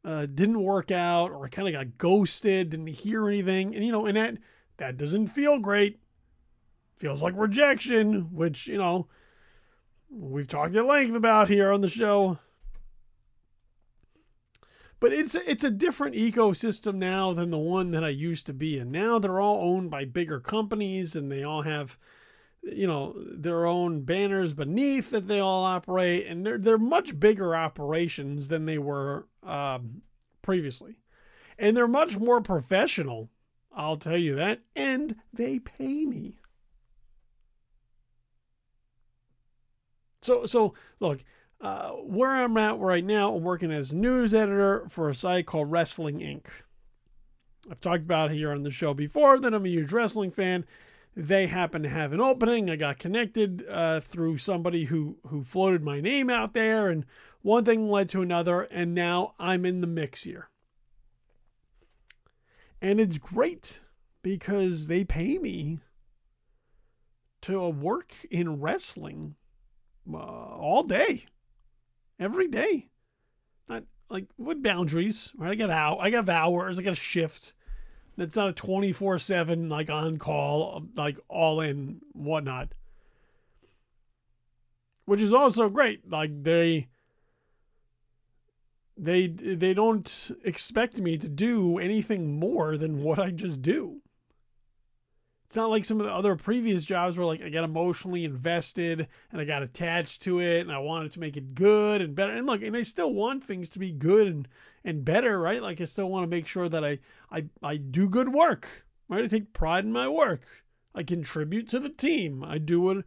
uh, 0.05 0.26
didn't 0.26 0.62
work 0.62 0.91
out 0.91 1.31
or 1.31 1.47
I 1.47 1.49
kind 1.49 1.69
of 1.69 1.75
got 1.75 1.99
ghosted 1.99 2.71
didn't 2.71 2.88
hear 2.88 3.29
anything. 3.29 3.75
And 3.76 3.85
you 3.85 3.93
know 3.93 4.07
and 4.07 4.17
that 4.17 4.38
that 4.79 4.97
doesn't 4.97 5.29
feel 5.29 5.61
great. 5.61 6.00
Feels 6.97 7.23
like 7.23 7.35
rejection 7.37 8.35
which 8.35 8.67
you 8.67 8.79
know 8.79 9.07
we've 10.11 10.49
talked 10.49 10.75
at 10.75 10.85
length 10.85 11.15
about 11.15 11.49
here 11.49 11.71
on 11.71 11.81
the 11.81 11.88
show 11.88 12.38
but 14.99 15.12
it's 15.12 15.35
it's 15.35 15.65
a 15.65 15.71
different 15.71 16.15
ecosystem 16.15 16.95
now 16.95 17.33
than 17.33 17.50
the 17.50 17.59
one 17.59 17.91
that 17.91 18.05
I 18.05 18.09
used 18.09 18.47
to 18.47 18.55
be 18.55 18.79
in. 18.79 18.91
Now 18.91 19.19
they're 19.19 19.41
all 19.41 19.75
owned 19.75 19.91
by 19.91 20.05
bigger 20.05 20.41
companies 20.41 21.15
and 21.15 21.31
they 21.31 21.43
all 21.43 21.62
have 21.62 21.99
you 22.62 22.87
know 22.87 23.15
their 23.17 23.67
own 23.67 24.03
banners 24.03 24.55
beneath 24.55 25.11
that 25.11 25.29
they 25.29 25.38
all 25.38 25.65
operate 25.65 26.26
and 26.26 26.45
they're 26.45 26.59
they're 26.59 26.79
much 26.79 27.19
bigger 27.19 27.55
operations 27.55 28.49
than 28.49 28.67
they 28.67 28.79
were 28.79 29.26
um, 29.43 30.03
previously. 30.43 30.97
And 31.59 31.76
they're 31.76 31.88
much 31.88 32.19
more 32.19 32.41
professional, 32.43 33.31
I'll 33.73 33.97
tell 33.97 34.19
you 34.19 34.35
that, 34.35 34.61
and 34.75 35.17
they 35.33 35.59
pay 35.59 36.05
me. 36.05 36.37
So 40.23 40.47
so 40.47 40.75
look, 41.00 41.23
uh, 41.61 41.91
where 41.91 42.31
I'm 42.31 42.57
at 42.59 42.79
right 42.79 43.05
now, 43.05 43.35
I'm 43.35 43.43
working 43.43 43.73
as 43.73 43.95
news 43.95 44.35
editor 44.35 44.87
for 44.91 45.09
a 45.09 45.15
site 45.15 45.47
called 45.47 45.71
Wrestling 45.71 46.19
Inc. 46.19 46.47
I've 47.71 47.81
talked 47.81 48.03
about 48.03 48.31
here 48.31 48.53
on 48.53 48.63
the 48.63 48.71
show 48.71 48.95
before 48.95 49.39
that 49.39 49.55
I'm 49.55 49.65
a 49.65 49.71
huge 49.71 49.93
wrestling 49.93 50.31
fan. 50.31 50.65
They 51.17 51.47
happen 51.47 51.83
to 51.83 51.89
have 51.89 52.13
an 52.13 52.21
opening. 52.21 52.69
I 52.69 52.77
got 52.77 52.99
connected 52.99 53.65
uh, 53.69 54.01
through 54.01 54.39
somebody 54.39 54.85
who 54.85 55.17
who 55.27 55.43
floated 55.43 55.83
my 55.83 56.01
name 56.01 56.29
out 56.29 56.53
there, 56.53 56.91
and 56.91 57.07
one 57.41 57.65
thing 57.65 57.91
led 57.91 58.11
to 58.11 58.21
another, 58.21 58.63
and 58.63 58.95
now 58.95 59.33
I'm 59.39 59.65
in 59.65 59.81
the 59.81 59.87
mix 59.87 60.25
here. 60.25 60.51
And 62.83 63.01
it's 63.01 63.17
great 63.17 63.81
because 64.23 64.89
they 64.89 65.05
pay 65.05 65.39
me 65.39 65.79
to 67.43 67.67
work 67.69 68.13
in 68.31 68.61
wrestling 68.61 69.37
uh, 70.13 70.19
all 70.19 70.83
day 70.83 71.25
every 72.18 72.49
day. 72.49 72.88
Not 73.68 73.85
like 74.08 74.26
with 74.38 74.62
boundaries, 74.62 75.32
right? 75.37 75.50
I 75.50 75.54
got 75.54 75.70
out, 75.70 75.99
I 76.00 76.11
got 76.11 76.28
hours, 76.28 76.78
I 76.78 76.82
got 76.82 76.92
a 76.92 76.96
shift. 76.96 77.52
That's 78.16 78.37
not 78.37 78.49
a 78.49 78.52
24 78.52 79.18
7, 79.18 79.68
like 79.68 79.90
on 79.90 80.18
call, 80.18 80.87
like 80.94 81.18
all 81.28 81.61
in, 81.61 82.00
whatnot. 82.12 82.68
Which 85.04 85.20
is 85.20 85.32
also 85.32 85.68
great. 85.68 86.11
Like 86.11 86.42
they, 86.42 86.88
they, 88.96 89.26
they 89.26 89.75
don't 89.75 90.11
expect 90.44 90.99
me 90.99 91.18
to 91.18 91.28
do 91.28 91.78
anything 91.78 92.38
more 92.38 92.76
than 92.76 93.02
what 93.02 93.18
I 93.18 93.30
just 93.30 93.61
do. 93.61 94.00
It's 95.47 95.57
not 95.57 95.71
like 95.71 95.85
some 95.85 96.00
of 96.00 96.07
the 96.07 96.12
other 96.12 96.35
previous 96.35 96.85
jobs 96.85 97.17
where 97.17 97.26
like 97.26 97.41
I 97.41 97.50
got 97.50 97.62
emotionally 97.62 98.25
invested 98.25 99.07
and 99.31 99.41
I 99.41 99.45
got 99.45 99.62
attached 99.62 100.23
to 100.23 100.41
it 100.41 100.62
and 100.62 100.73
I 100.73 100.79
wanted 100.79 101.12
to 101.12 101.21
make 101.21 101.37
it 101.37 101.55
good 101.55 102.00
and 102.00 102.17
better. 102.17 102.33
And 102.33 102.47
look, 102.47 102.62
and 102.62 102.76
I 102.76 102.83
still 102.83 103.15
want 103.15 103.45
things 103.45 103.69
to 103.71 103.79
be 103.79 103.93
good 103.93 104.26
and 104.26 104.49
and 104.85 105.05
better, 105.05 105.38
right? 105.38 105.62
Like 105.62 105.81
I 105.81 105.85
still 105.85 106.11
want 106.11 106.25
to 106.25 106.37
make 106.37 106.49
sure 106.49 106.69
that 106.69 106.85
I 106.85 106.99
I 107.31 107.45
I 107.62 107.76
do 107.76 108.09
good 108.09 108.31
work, 108.31 108.87
right? 109.09 109.23
I 109.23 109.29
take 109.29 109.53
pride 109.53 109.85
in 109.85 109.93
my 109.93 110.09
work. 110.09 110.43
I 110.97 111.05
contribute 111.05 111.69
to 111.69 111.79
the 111.79 111.91
team. 111.91 112.43
I 112.43 112.59
do 112.59 112.81
what 112.81 113.05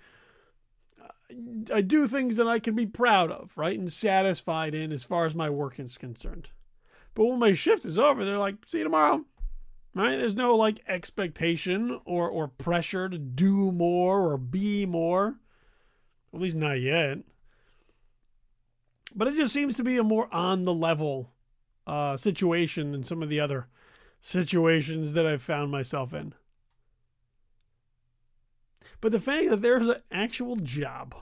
I 1.73 1.81
do 1.81 2.07
things 2.07 2.37
that 2.37 2.47
I 2.47 2.59
can 2.59 2.73
be 2.73 2.85
proud 2.85 3.31
of, 3.31 3.51
right? 3.57 3.77
And 3.77 3.91
satisfied 3.91 4.73
in 4.73 4.93
as 4.93 5.03
far 5.03 5.25
as 5.25 5.35
my 5.35 5.49
work 5.49 5.77
is 5.77 5.97
concerned. 5.97 6.49
But 7.15 7.25
when 7.25 7.39
my 7.39 7.51
shift 7.51 7.83
is 7.83 7.97
over, 7.97 8.23
they're 8.23 8.37
like, 8.37 8.55
see 8.65 8.77
you 8.77 8.85
tomorrow 8.85 9.25
right? 9.93 10.17
There's 10.17 10.35
no 10.35 10.55
like 10.55 10.83
expectation 10.87 11.99
or 12.05 12.29
or 12.29 12.47
pressure 12.47 13.09
to 13.09 13.17
do 13.17 13.71
more 13.71 14.31
or 14.31 14.37
be 14.37 14.85
more. 14.85 15.35
At 16.33 16.39
least 16.39 16.55
not 16.55 16.79
yet. 16.79 17.19
But 19.15 19.27
it 19.27 19.35
just 19.35 19.53
seems 19.53 19.75
to 19.77 19.83
be 19.83 19.97
a 19.97 20.03
more 20.03 20.33
on 20.33 20.63
the 20.63 20.73
level 20.73 21.31
uh, 21.87 22.17
situation 22.17 22.91
than 22.91 23.03
some 23.03 23.23
of 23.23 23.29
the 23.29 23.39
other 23.39 23.67
situations 24.21 25.13
that 25.13 25.25
I've 25.25 25.41
found 25.41 25.71
myself 25.71 26.13
in. 26.13 26.33
But 29.01 29.11
the 29.11 29.19
fact 29.19 29.49
that 29.49 29.61
there's 29.61 29.87
an 29.87 30.01
actual 30.11 30.57
job 30.57 31.15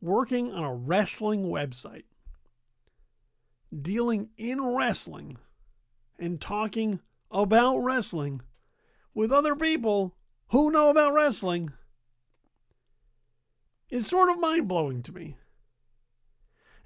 working 0.00 0.52
on 0.52 0.62
a 0.62 0.74
wrestling 0.74 1.46
website, 1.46 2.04
dealing 3.82 4.30
in 4.38 4.64
wrestling, 4.64 5.36
and 6.18 6.40
talking 6.40 7.00
about 7.30 7.78
wrestling 7.78 8.40
with 9.14 9.32
other 9.32 9.54
people 9.54 10.14
who 10.48 10.70
know 10.70 10.90
about 10.90 11.12
wrestling 11.12 11.72
is 13.90 14.06
sort 14.06 14.30
of 14.30 14.40
mind 14.40 14.68
blowing 14.68 15.02
to 15.02 15.12
me. 15.12 15.36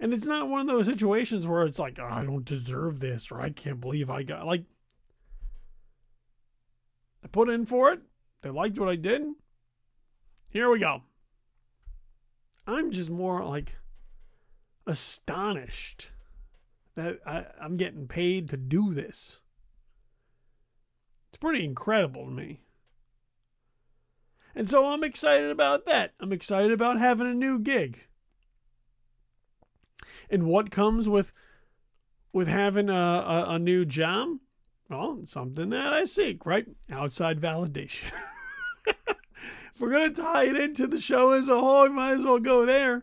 And 0.00 0.12
it's 0.12 0.26
not 0.26 0.48
one 0.48 0.62
of 0.62 0.66
those 0.66 0.86
situations 0.86 1.46
where 1.46 1.64
it's 1.64 1.78
like, 1.78 1.98
oh, 2.00 2.04
I 2.04 2.24
don't 2.24 2.44
deserve 2.44 2.98
this 2.98 3.30
or 3.30 3.40
I 3.40 3.50
can't 3.50 3.80
believe 3.80 4.10
I 4.10 4.24
got 4.24 4.46
like 4.46 4.64
I 7.24 7.28
put 7.28 7.48
in 7.48 7.66
for 7.66 7.92
it. 7.92 8.00
They 8.42 8.50
liked 8.50 8.78
what 8.78 8.88
I 8.88 8.96
did. 8.96 9.22
Here 10.48 10.68
we 10.68 10.80
go. 10.80 11.02
I'm 12.66 12.90
just 12.90 13.10
more 13.10 13.44
like 13.44 13.76
astonished 14.86 16.10
that 16.94 17.20
I, 17.26 17.46
I'm 17.60 17.76
getting 17.76 18.08
paid 18.08 18.48
to 18.50 18.56
do 18.56 18.92
this. 18.92 19.38
Pretty 21.42 21.64
incredible 21.64 22.26
to 22.26 22.30
me. 22.30 22.60
And 24.54 24.70
so 24.70 24.86
I'm 24.86 25.02
excited 25.02 25.50
about 25.50 25.86
that. 25.86 26.12
I'm 26.20 26.32
excited 26.32 26.70
about 26.70 27.00
having 27.00 27.26
a 27.26 27.34
new 27.34 27.58
gig. 27.58 28.04
And 30.30 30.44
what 30.44 30.70
comes 30.70 31.08
with 31.08 31.32
with 32.32 32.46
having 32.46 32.88
a, 32.88 32.92
a, 32.92 33.44
a 33.48 33.58
new 33.58 33.84
job? 33.84 34.36
Well, 34.88 35.22
something 35.26 35.70
that 35.70 35.92
I 35.92 36.04
seek, 36.04 36.46
right? 36.46 36.68
Outside 36.88 37.40
validation. 37.40 38.12
if 38.86 39.80
we're 39.80 39.90
gonna 39.90 40.10
tie 40.10 40.44
it 40.44 40.54
into 40.54 40.86
the 40.86 41.00
show 41.00 41.32
as 41.32 41.48
a 41.48 41.58
whole, 41.58 41.82
we 41.82 41.88
might 41.88 42.12
as 42.12 42.22
well 42.22 42.38
go 42.38 42.64
there. 42.64 43.02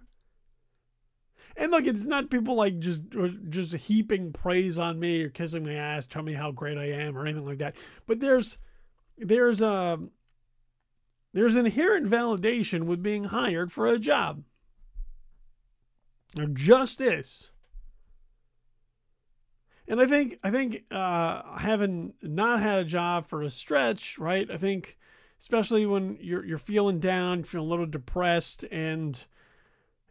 And 1.60 1.72
look, 1.72 1.86
it's 1.86 2.06
not 2.06 2.30
people 2.30 2.56
like 2.56 2.80
just 2.80 3.02
just 3.50 3.74
heaping 3.74 4.32
praise 4.32 4.80
on 4.80 4.98
me 4.98 5.24
or 5.24 5.30
kissing 5.30 5.66
my 5.66 5.74
ass, 5.74 6.08
telling 6.08 6.28
me 6.28 6.34
how 6.34 6.52
great 6.52 6.78
I 6.78 6.86
am 6.86 7.18
or 7.18 7.26
anything 7.26 7.46
like 7.46 7.58
that. 7.58 7.76
But 8.08 8.22
there's 8.22 8.58
there's 9.18 9.60
a 9.60 9.68
um, 9.68 10.12
there's 11.34 11.58
inherent 11.58 12.10
validation 12.10 12.84
with 12.84 13.04
being 13.04 13.26
hired 13.26 13.74
for 13.74 13.86
a 13.86 14.00
job. 14.00 14.44
There 16.34 16.48
just 16.48 17.02
is. 17.02 17.50
And 19.86 20.00
I 20.00 20.06
think 20.06 20.40
I 20.42 20.52
think 20.52 20.86
uh, 20.92 21.58
having 21.58 22.14
not 22.22 22.62
had 22.62 22.80
a 22.80 22.86
job 22.86 23.28
for 23.28 23.42
a 23.42 23.50
stretch, 23.50 24.18
right? 24.18 24.50
I 24.50 24.56
think 24.56 24.98
especially 25.42 25.86
when 25.86 26.18
you're 26.22 26.46
you're 26.46 26.58
feeling 26.58 27.00
down, 27.00 27.44
feeling 27.44 27.68
a 27.68 27.70
little 27.70 27.86
depressed, 27.86 28.64
and 28.72 29.22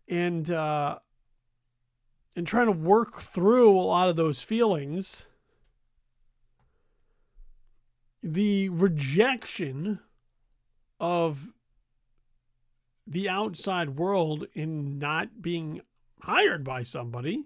and 0.09 0.51
uh, 0.51 0.99
and 2.39 2.47
trying 2.47 2.67
to 2.67 2.73
work 2.73 3.21
through 3.21 3.69
a 3.69 3.83
lot 3.83 4.09
of 4.09 4.15
those 4.15 4.41
feelings, 4.41 5.27
the 8.23 8.69
rejection 8.69 9.99
of 11.01 11.49
the 13.05 13.29
outside 13.29 13.97
world 13.97 14.47
in 14.55 15.01
not 15.01 15.43
being 15.43 15.81
hired 16.23 16.63
by 16.63 16.85
somebody 16.85 17.45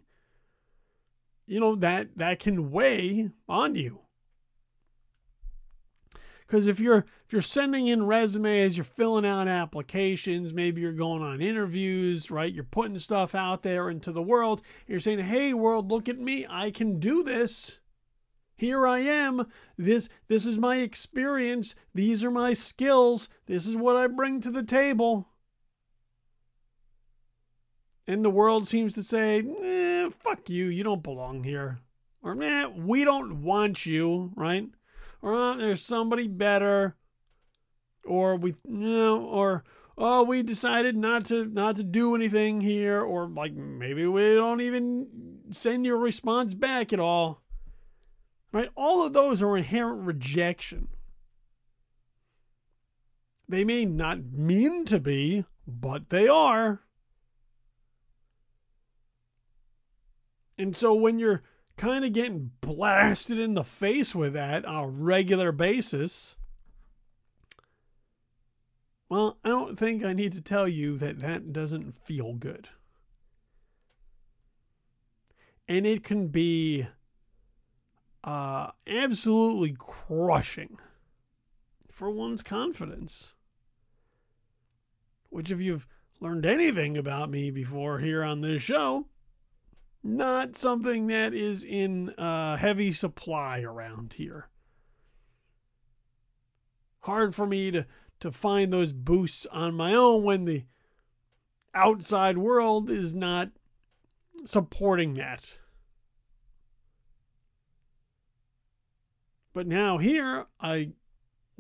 you 1.47 1.61
know 1.61 1.75
that 1.75 2.09
that 2.17 2.39
can 2.39 2.71
weigh 2.71 3.31
on 3.49 3.75
you 3.75 4.01
because 6.53 6.67
if 6.67 6.79
you're 6.79 6.99
if 6.99 7.33
you're 7.33 7.41
sending 7.41 7.87
in 7.87 8.05
resumes 8.05 8.77
you're 8.77 8.85
filling 8.85 9.25
out 9.25 9.49
applications 9.49 10.53
maybe 10.53 10.83
you're 10.83 10.93
going 10.93 11.23
on 11.23 11.41
interviews 11.41 12.31
right 12.31 12.53
you're 12.53 12.63
putting 12.63 12.99
stuff 12.99 13.35
out 13.35 13.63
there 13.63 13.89
into 13.89 14.13
the 14.13 14.21
world 14.21 14.61
you're 14.87 15.01
saying 15.01 15.19
hey 15.19 15.55
world 15.55 15.91
look 15.91 16.11
at 16.11 16.19
me 16.19 16.47
i 16.51 16.71
can 16.71 17.01
do 17.01 17.23
this 17.23 17.79
here 18.55 18.87
I 18.87 19.01
am. 19.01 19.49
This 19.77 20.09
this 20.29 20.47
is 20.47 20.57
my 20.57 20.77
experience. 20.77 21.75
These 21.97 22.23
are 22.23 22.31
my 22.31 22.53
skills. 22.53 23.29
This 23.47 23.67
is 23.67 23.75
what 23.75 23.97
I 23.97 24.07
bring 24.07 24.41
to 24.41 24.53
the 24.53 24.63
table. 24.63 25.27
And 28.07 28.25
the 28.25 28.31
world 28.31 28.69
seems 28.69 28.95
to 28.95 29.03
say, 29.03 29.41
eh, 29.41 30.11
fuck 30.11 30.49
you, 30.49 30.67
you 30.67 30.85
don't 30.85 31.03
belong 31.03 31.43
here. 31.43 31.81
Or, 32.23 32.41
eh, 32.41 32.67
we 32.67 33.03
don't 33.03 33.43
want 33.43 33.85
you, 33.85 34.31
right? 34.37 34.69
Or, 35.23 35.35
oh, 35.35 35.57
there's 35.57 35.83
somebody 35.83 36.27
better. 36.27 36.97
Or 38.05 38.37
we, 38.37 38.57
you 38.69 38.77
know, 38.77 39.25
or, 39.25 39.63
oh, 39.97 40.25
we 40.25 40.43
decided 40.43 40.97
not 40.97 41.25
to, 41.27 41.47
not 41.47 41.77
to 41.77 41.85
do 41.85 42.15
anything 42.15 42.61
here. 42.61 43.01
Or, 43.01 43.29
like, 43.29 43.55
maybe 43.55 44.07
we 44.07 44.35
don't 44.35 44.61
even 44.61 45.07
send 45.53 45.87
your 45.87 45.99
response 45.99 46.55
back 46.55 46.93
at 46.93 47.01
all. 47.01 47.41
Right? 48.53 48.69
All 48.75 49.07
of 49.07 49.13
those 49.13 49.41
are 49.41 49.57
inherent 49.57 50.05
rejection. 50.05 50.89
They 53.49 53.65
may 53.65 53.85
not 53.85 54.33
mean 54.33 54.85
to 54.87 54.99
be, 54.99 55.45
but 55.67 56.11
they 56.11 56.27
are. 56.27 56.81
And 60.59 60.77
so 60.77 60.95
when 60.95 61.19
you're 61.19 61.43
kind 61.83 62.05
of 62.05 62.13
getting 62.13 62.53
blasted 62.61 63.41
in 63.41 63.55
the 63.55 63.65
face 63.65 64.15
with 64.15 64.35
that 64.35 64.65
on 64.65 64.85
a 64.85 64.87
regular 64.87 65.51
basis, 65.51 66.37
well, 69.09 69.37
I 69.45 69.49
don't 69.49 69.77
think 69.77 70.05
I 70.05 70.13
need 70.13 70.31
to 70.35 70.41
tell 70.41 70.69
you 70.69 70.97
that 70.99 71.19
that 71.19 71.53
doesn't 71.53 71.99
feel 71.99 72.35
good. 72.35 72.69
And 75.67 75.85
it 75.85 76.05
can 76.05 76.29
be 76.29 76.87
uh, 78.23 78.71
absolutely 78.87 79.75
crushing 79.77 80.79
for 81.91 82.09
one's 82.13 82.45
confidence. 82.45 83.33
Which, 85.31 85.51
if 85.51 85.59
you've 85.59 85.89
learned 86.21 86.47
anything 86.47 86.97
about 86.97 87.29
me 87.29 87.51
before 87.51 87.99
here 87.99 88.23
on 88.23 88.41
this 88.41 88.63
show, 88.63 89.07
not 90.03 90.57
something 90.57 91.07
that 91.07 91.33
is 91.33 91.63
in 91.63 92.11
uh, 92.11 92.57
heavy 92.57 92.93
supply 92.93 93.61
around 93.61 94.15
here. 94.15 94.49
Hard 97.01 97.35
for 97.35 97.47
me 97.47 97.71
to, 97.71 97.87
to 98.21 98.33
find 98.33 98.73
those 98.73 98.93
boosts 98.93 99.47
on 99.53 99.75
my 99.75 99.95
own 99.95 100.23
when 100.23 100.45
the 100.45 100.65
outside 101.75 102.39
world 102.39 102.91
is 102.91 103.15
not 103.15 103.51
supporting 104.45 105.15
that. 105.15 105.59
But 109.55 109.67
now 109.67 109.99
here, 109.99 110.47
I 110.61 110.93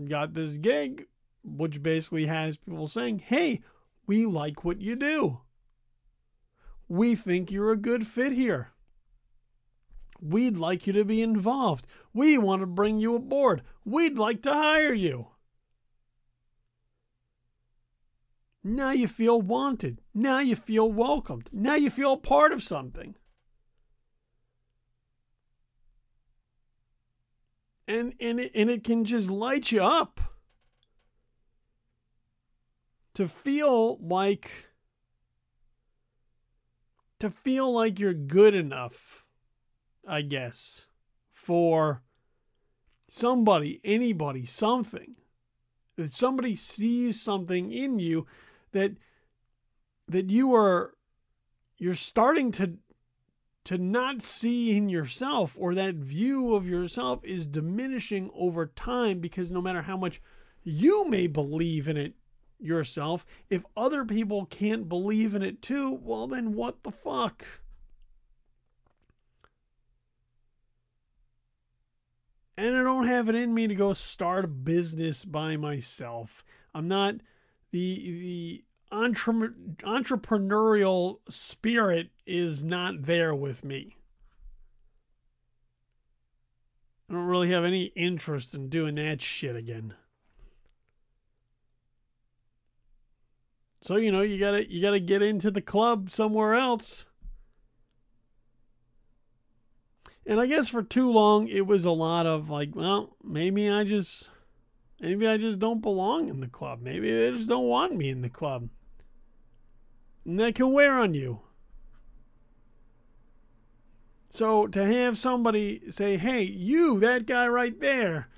got 0.09 0.35
this 0.35 0.57
gig, 0.57 1.07
which 1.45 1.83
basically 1.83 2.27
has 2.27 2.57
people 2.57 2.89
saying, 2.89 3.21
hey, 3.21 3.61
we 4.07 4.27
like 4.27 4.65
what 4.65 4.81
you 4.81 4.97
do. 4.97 5.42
We 6.93 7.15
think 7.15 7.51
you're 7.51 7.73
a 7.73 7.77
good 7.79 8.07
fit 8.07 8.33
here. 8.33 8.73
We'd 10.21 10.59
like 10.59 10.87
you 10.87 10.93
to 10.93 11.07
be 11.07 11.23
involved. 11.23 11.87
We 12.13 12.37
want 12.37 12.61
to 12.61 12.67
bring 12.67 13.01
you 13.01 13.15
aboard. 13.15 13.63
We'd 13.83 14.19
like 14.19 14.43
to 14.43 14.53
hire 14.53 14.93
you. 14.93 15.29
Now 18.63 18.91
you 18.91 19.09
feel 19.09 19.41
wanted. 19.41 20.03
Now 20.13 20.41
you 20.41 20.55
feel 20.55 20.93
welcomed. 20.93 21.49
Now 21.51 21.77
you 21.77 21.89
feel 21.89 22.19
part 22.19 22.53
of 22.53 22.63
something. 22.63 23.15
and 27.89 28.13
and 28.21 28.39
it, 28.39 28.53
and 28.55 28.69
it 28.69 28.85
can 28.85 29.07
just 29.07 29.31
light 29.31 29.73
you 29.73 29.83
up 29.83 30.21
to 33.15 33.27
feel 33.27 33.97
like 33.99 34.72
to 37.23 37.31
feel 37.31 37.73
like 37.73 37.99
you're 37.99 38.15
good 38.15 38.55
enough 38.55 39.25
i 40.07 40.23
guess 40.23 40.87
for 41.33 42.03
somebody 43.13 43.81
anybody 43.85 44.45
something. 44.45 45.17
That 45.97 46.13
somebody 46.15 46.57
sees 46.57 47.21
something 47.21 47.71
in 47.71 47.99
you 47.99 48.27
that 48.73 48.93
that 50.09 50.31
you 50.31 50.55
are 50.55 50.95
you're 51.77 51.95
starting 51.95 52.51
to 52.53 52.79
to 53.65 53.77
not 53.77 54.23
see 54.23 54.75
in 54.77 54.89
yourself 54.89 55.55
or 55.59 55.75
that 55.75 55.95
view 55.97 56.55
of 56.55 56.67
yourself 56.67 57.21
is 57.23 57.47
diminishing 57.47 58.31
over 58.35 58.67
time 58.67 59.21
because 59.21 59.53
no 59.53 59.61
matter 59.61 59.83
how 59.83 59.97
much 59.97 60.21
you 60.65 61.09
may 61.09 61.27
believe 61.27 61.87
in 61.87 61.97
it 61.97 62.15
yourself, 62.63 63.27
if 63.51 63.65
other 63.77 64.05
people 64.05 64.47
can't 64.47 64.89
believe 64.89 65.35
in 65.35 65.43
it 65.43 65.63
too, 65.63 65.93
well, 66.03 66.27
then 66.27 66.55
what 66.55 66.83
the 66.83 66.91
fuck? 66.91 67.45
And 72.57 72.77
I 72.77 72.83
don't 72.83 73.07
have 73.07 73.29
it 73.29 73.35
in 73.35 73.55
me 73.55 73.67
to 73.67 73.75
go 73.75 73.93
start 73.93 74.45
a 74.45 74.49
business 74.49 75.25
by 75.25 75.57
myself. 75.57 76.45
I'm 76.75 76.87
not 76.87 77.17
the 77.71 78.13
the 78.21 78.65
entre- 78.93 79.55
entrepreneurial 79.81 81.19
spirit 81.29 82.11
is 82.27 82.63
not 82.63 83.05
there 83.05 83.35
with 83.35 83.65
me. 83.65 83.97
I 87.09 87.15
don't 87.15 87.27
really 87.27 87.51
have 87.51 87.65
any 87.65 87.87
interest 87.97 88.55
in 88.55 88.69
doing 88.69 88.95
that 88.95 89.21
shit 89.21 89.57
again. 89.57 89.95
So, 93.83 93.97
you 93.97 94.13
know, 94.13 94.23
you 94.23 94.39
got 94.39 94.53
to 94.53 94.71
you 94.71 94.81
got 94.81 94.93
to 94.93 95.01
get 95.01 95.23
into 95.23 95.51
the 95.51 95.61
club 95.61 96.11
somewhere 96.11 96.55
else. 96.55 97.05
And 100.25 100.41
I 100.41 100.47
guess 100.47 100.69
for 100.69 100.85
too 100.85 101.11
long 101.11 101.49
it 101.49 101.67
was 101.67 101.85
a 101.85 101.91
lot 101.91 102.25
of 102.25 102.49
like, 102.49 102.77
well, 102.77 103.17
maybe 103.25 103.69
I 103.69 103.83
just 103.83 104.31
maybe 105.01 105.27
I 105.27 105.37
just 105.37 105.59
don't 105.59 105.83
belong 105.83 106.29
in 106.29 106.41
the 106.41 106.47
club. 106.47 106.81
Maybe 106.81 107.11
they 107.11 107.33
just 107.33 107.49
don't 107.49 107.67
want 107.67 107.97
me 107.97 108.09
in 108.09 108.23
the 108.23 108.31
club. 108.31 108.69
And 110.25 110.39
that 110.39 110.55
can 110.55 110.73
wear 110.73 111.01
on 111.01 111.15
you. 111.15 111.41
So 114.31 114.69
to 114.69 114.87
have 114.87 115.19
somebody 115.19 115.91
say, 115.91 116.17
hey, 116.17 116.43
you, 116.43 117.01
that 117.01 117.27
guy 117.27 117.49
right 117.49 117.79
there, 117.81 118.29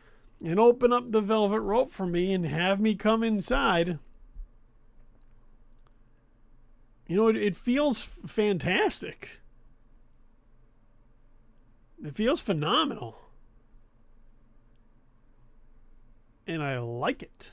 and 0.42 0.58
open 0.58 0.92
up 0.92 1.12
the 1.12 1.20
velvet 1.20 1.60
rope 1.60 1.92
for 1.92 2.06
me 2.06 2.32
and 2.32 2.46
have 2.46 2.80
me 2.80 2.94
come 2.94 3.22
inside, 3.22 3.98
you 7.06 7.16
know, 7.16 7.28
it, 7.28 7.36
it 7.36 7.56
feels 7.56 8.02
fantastic. 8.26 9.40
It 12.04 12.14
feels 12.14 12.40
phenomenal. 12.40 13.18
And 16.46 16.62
I 16.62 16.78
like 16.78 17.22
it. 17.22 17.50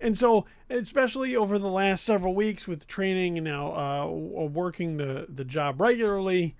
And 0.00 0.16
so, 0.16 0.44
especially 0.68 1.34
over 1.34 1.58
the 1.58 1.70
last 1.70 2.04
several 2.04 2.34
weeks 2.34 2.68
with 2.68 2.86
training 2.86 3.38
and 3.38 3.46
now 3.46 3.72
uh, 3.72 4.06
working 4.46 4.98
the, 4.98 5.26
the 5.28 5.44
job 5.44 5.80
regularly, 5.80 6.54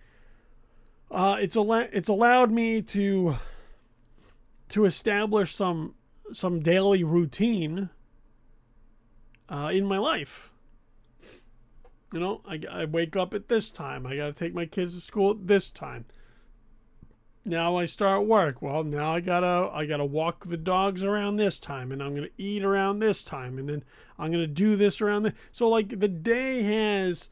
uh, 1.11 1.37
it's 1.39 1.57
al- 1.57 1.73
it's 1.73 2.09
allowed 2.09 2.51
me 2.51 2.81
to 2.83 3.37
to 4.71 4.85
establish 4.85 5.55
some 5.55 5.95
some 6.33 6.61
daily 6.61 7.05
routine 7.05 7.91
uh, 9.49 9.71
in 9.73 9.87
my 9.87 9.99
life. 9.99 10.51
You 12.13 12.21
know, 12.21 12.41
I, 12.49 12.61
I 12.71 12.85
wake 12.85 13.17
up 13.17 13.35
at 13.35 13.49
this 13.49 13.69
time. 13.69 14.07
I 14.07 14.17
got 14.17 14.27
to 14.27 14.33
take 14.33 14.55
my 14.55 14.67
kids 14.67 14.95
to 14.95 15.01
school 15.01 15.33
at 15.33 15.47
this 15.47 15.71
time 15.71 16.07
now 17.47 17.77
I 17.77 17.87
start 17.87 18.27
work. 18.27 18.61
Well, 18.61 18.83
now 18.83 19.13
I 19.13 19.21
gotta 19.21 19.71
I 19.73 19.87
gotta 19.87 20.05
walk 20.05 20.47
the 20.47 20.57
dogs 20.57 21.05
around 21.05 21.37
this 21.37 21.59
time, 21.59 21.93
and 21.93 22.03
I'm 22.03 22.15
gonna 22.15 22.29
eat 22.37 22.65
around 22.65 22.99
this 22.99 23.23
time, 23.23 23.59
and 23.59 23.69
then 23.69 23.85
I'm 24.19 24.33
gonna 24.33 24.47
do 24.47 24.77
this 24.77 25.01
around 25.01 25.23
the. 25.23 25.33
So 25.53 25.69
like 25.69 26.01
the 26.01 26.09
day 26.09 26.63
has 26.65 27.31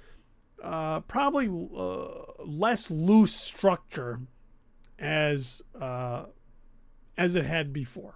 uh, 0.63 1.01
probably 1.01 1.49
uh, 1.77 2.45
less 2.45 2.91
loose 2.91 3.35
structure 3.35 4.21
as 4.99 5.63
uh, 5.79 6.27
as 7.19 7.35
it 7.35 7.45
had 7.45 7.73
before, 7.73 8.15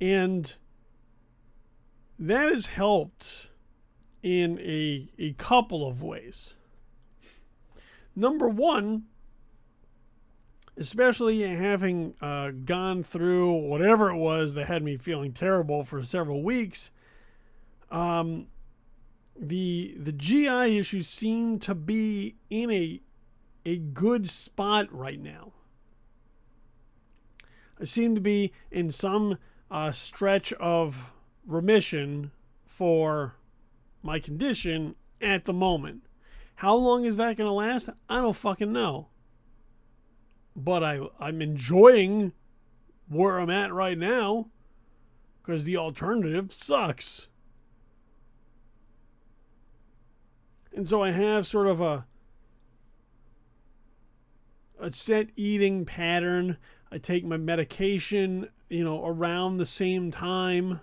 and 0.00 0.54
that 2.18 2.48
has 2.48 2.66
helped 2.66 3.48
in 4.22 4.58
a 4.60 5.08
a 5.18 5.32
couple 5.34 5.86
of 5.88 6.02
ways. 6.02 6.54
Number 8.14 8.48
one, 8.48 9.04
especially 10.76 11.42
having 11.42 12.14
uh, 12.20 12.50
gone 12.64 13.02
through 13.02 13.52
whatever 13.52 14.10
it 14.10 14.16
was 14.16 14.54
that 14.54 14.66
had 14.66 14.82
me 14.82 14.96
feeling 14.96 15.32
terrible 15.32 15.84
for 15.84 16.02
several 16.02 16.42
weeks, 16.42 16.90
um, 17.90 18.46
the 19.38 19.94
the 19.98 20.12
GI 20.12 20.78
issues 20.78 21.08
seem 21.08 21.58
to 21.60 21.74
be 21.74 22.36
in 22.50 22.70
a 22.70 23.00
a 23.64 23.76
good 23.76 24.30
spot 24.30 24.92
right 24.92 25.20
now. 25.20 25.52
I 27.80 27.84
seem 27.84 28.14
to 28.14 28.20
be 28.20 28.52
in 28.70 28.90
some 28.90 29.38
uh, 29.70 29.92
stretch 29.92 30.52
of 30.54 31.12
remission 31.46 32.30
for 32.64 33.34
my 34.02 34.18
condition 34.18 34.94
at 35.20 35.44
the 35.44 35.52
moment. 35.52 36.02
How 36.56 36.74
long 36.74 37.04
is 37.04 37.16
that 37.16 37.36
going 37.36 37.48
to 37.48 37.52
last? 37.52 37.90
I 38.08 38.20
don't 38.20 38.36
fucking 38.36 38.72
know. 38.72 39.08
But 40.54 40.82
I, 40.82 41.00
I'm 41.20 41.42
enjoying 41.42 42.32
where 43.08 43.38
I'm 43.38 43.50
at 43.50 43.72
right 43.72 43.98
now 43.98 44.48
because 45.42 45.64
the 45.64 45.76
alternative 45.76 46.52
sucks. 46.52 47.28
And 50.74 50.88
so 50.88 51.02
I 51.02 51.10
have 51.10 51.46
sort 51.46 51.66
of 51.66 51.80
a 51.80 52.06
a 54.78 54.92
set 54.92 55.28
eating 55.36 55.86
pattern. 55.86 56.58
I 56.96 56.98
take 56.98 57.26
my 57.26 57.36
medication, 57.36 58.48
you 58.70 58.82
know, 58.82 59.04
around 59.04 59.58
the 59.58 59.66
same 59.66 60.10
time. 60.10 60.80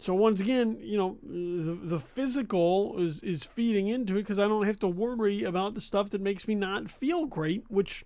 So 0.00 0.14
once 0.14 0.40
again, 0.40 0.78
you 0.80 0.98
know, 0.98 1.16
the, 1.22 1.78
the 1.80 2.00
physical 2.00 2.98
is, 2.98 3.20
is 3.20 3.44
feeding 3.44 3.86
into 3.86 4.16
it 4.16 4.22
because 4.22 4.40
I 4.40 4.48
don't 4.48 4.66
have 4.66 4.80
to 4.80 4.88
worry 4.88 5.44
about 5.44 5.74
the 5.74 5.80
stuff 5.80 6.10
that 6.10 6.20
makes 6.20 6.48
me 6.48 6.56
not 6.56 6.90
feel 6.90 7.26
great, 7.26 7.62
which 7.68 8.04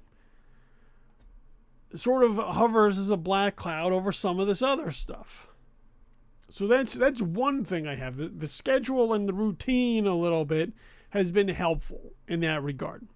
sort 1.95 2.23
of 2.23 2.37
hovers 2.37 2.99
as 2.99 3.09
a 3.09 3.17
black 3.17 3.57
cloud 3.57 3.95
over 3.95 4.13
some 4.13 4.39
of 4.39 4.47
this 4.47 4.61
other 4.61 4.91
stuff. 4.91 5.47
So 6.51 6.67
that's 6.67 6.93
that's 6.93 7.23
one 7.23 7.65
thing 7.65 7.89
I 7.89 7.95
have. 7.95 8.19
The, 8.19 8.29
the 8.29 8.47
schedule 8.47 9.15
and 9.15 9.27
the 9.27 9.33
routine 9.33 10.07
a 10.07 10.15
little 10.15 10.45
bit 10.45 10.75
has 11.11 11.31
been 11.31 11.49
helpful 11.49 12.13
in 12.29 12.41
that 12.41 12.63
regard. 12.63 13.09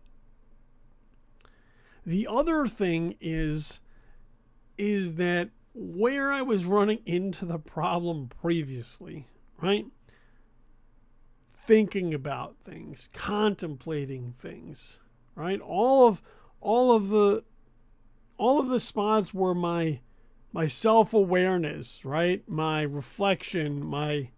The 2.04 2.26
other 2.26 2.66
thing 2.66 3.16
is 3.20 3.80
is 4.76 5.14
that 5.14 5.50
where 5.74 6.32
I 6.32 6.42
was 6.42 6.64
running 6.64 7.00
into 7.06 7.44
the 7.44 7.58
problem 7.58 8.28
previously, 8.40 9.26
right? 9.60 9.86
Thinking 11.64 12.12
about 12.12 12.56
things, 12.64 13.08
contemplating 13.12 14.34
things, 14.38 14.98
right? 15.34 15.60
All 15.60 16.08
of 16.08 16.22
all 16.60 16.92
of 16.92 17.08
the 17.08 17.44
all 18.36 18.58
of 18.58 18.68
the 18.68 18.80
spots 18.80 19.32
where 19.32 19.54
my 19.54 20.00
my 20.52 20.66
self-awareness, 20.66 22.04
right? 22.04 22.46
My 22.48 22.82
reflection, 22.82 23.84
my 23.84 24.30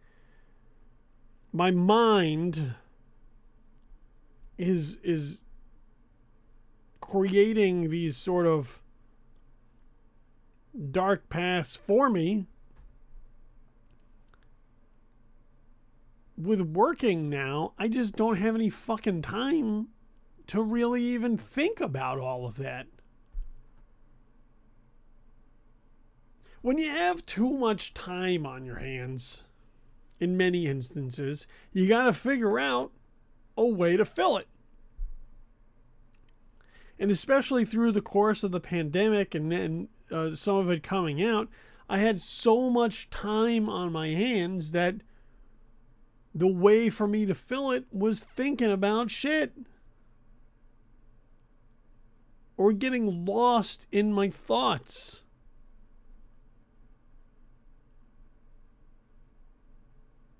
my 1.53 1.71
mind 1.71 2.75
is 4.59 4.99
is 5.03 5.41
creating 7.09 7.91
these 7.91 8.17
sort 8.17 8.47
of 8.47 8.81
dark 10.91 11.29
paths 11.29 11.77
for 11.77 12.09
me. 12.09 12.47
With 16.37 16.63
working 16.63 17.29
now, 17.29 17.75
I 17.79 17.89
just 17.89 18.17
don't 18.17 18.39
have 18.39 18.55
any 18.55 18.71
fucking 18.71 19.21
time 19.21 19.89
to 20.47 20.63
really 20.63 21.03
even 21.03 21.37
think 21.37 21.79
about 21.79 22.19
all 22.19 22.47
of 22.47 22.57
that. 22.57 22.87
When 26.63 26.79
you 26.79 26.89
have 26.89 27.27
too 27.27 27.51
much 27.51 27.93
time 27.93 28.47
on 28.47 28.65
your 28.65 28.79
hands, 28.79 29.45
in 30.21 30.39
many 30.39 30.67
instances, 30.67 31.47
you 31.71 31.87
got 31.87 32.05
to 32.05 32.15
figure 32.15 32.59
out 32.59 32.93
a 33.59 33.67
way 33.67 33.99
to 33.99 34.07
fill 34.07 34.39
it. 34.39 34.49
And 36.99 37.11
especially 37.11 37.65
through 37.65 37.93
the 37.93 38.01
course 38.01 38.43
of 38.43 38.53
the 38.53 38.61
pandemic 38.61 39.35
and, 39.35 39.53
and 39.53 39.89
uh, 40.11 40.35
some 40.37 40.57
of 40.57 40.71
it 40.71 40.83
coming 40.83 41.23
out, 41.23 41.49
I 41.89 41.99
had 41.99 42.21
so 42.21 42.71
much 42.71 43.11
time 43.11 43.69
on 43.69 43.93
my 43.93 44.09
hands 44.09 44.71
that 44.73 44.97
the 46.35 46.49
way 46.49 46.91
for 46.91 47.07
me 47.07 47.27
to 47.27 47.35
fill 47.35 47.71
it 47.71 47.85
was 47.93 48.21
thinking 48.21 48.71
about 48.71 49.11
shit. 49.11 49.53
Or 52.57 52.73
getting 52.73 53.25
lost 53.25 53.87
in 53.91 54.13
my 54.13 54.31
thoughts. 54.31 55.23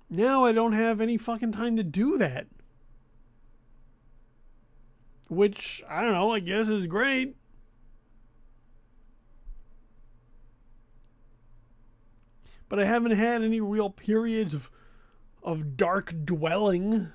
Now 0.09 0.45
I 0.45 0.53
don't 0.53 0.73
have 0.73 1.01
any 1.01 1.17
fucking 1.17 1.51
time 1.51 1.75
to 1.75 1.83
do 1.83 2.17
that. 2.17 2.47
Which, 5.27 5.83
I 5.89 6.01
don't 6.01 6.13
know, 6.13 6.31
I 6.31 6.39
guess 6.39 6.69
is 6.69 6.87
great. 6.87 7.35
but 12.69 12.79
I 12.79 12.85
haven't 12.85 13.11
had 13.11 13.43
any 13.43 13.61
real 13.61 13.89
periods 13.89 14.53
of 14.53 14.69
of 15.43 15.77
dark 15.77 16.13
dwelling 16.25 17.09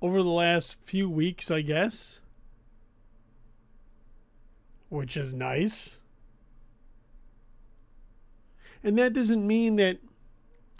over 0.00 0.22
the 0.22 0.28
last 0.28 0.76
few 0.82 1.08
weeks, 1.08 1.50
I 1.50 1.60
guess. 1.60 2.20
Which 4.88 5.16
is 5.16 5.32
nice. 5.32 5.98
And 8.82 8.98
that 8.98 9.12
doesn't 9.12 9.46
mean 9.46 9.76
that 9.76 9.98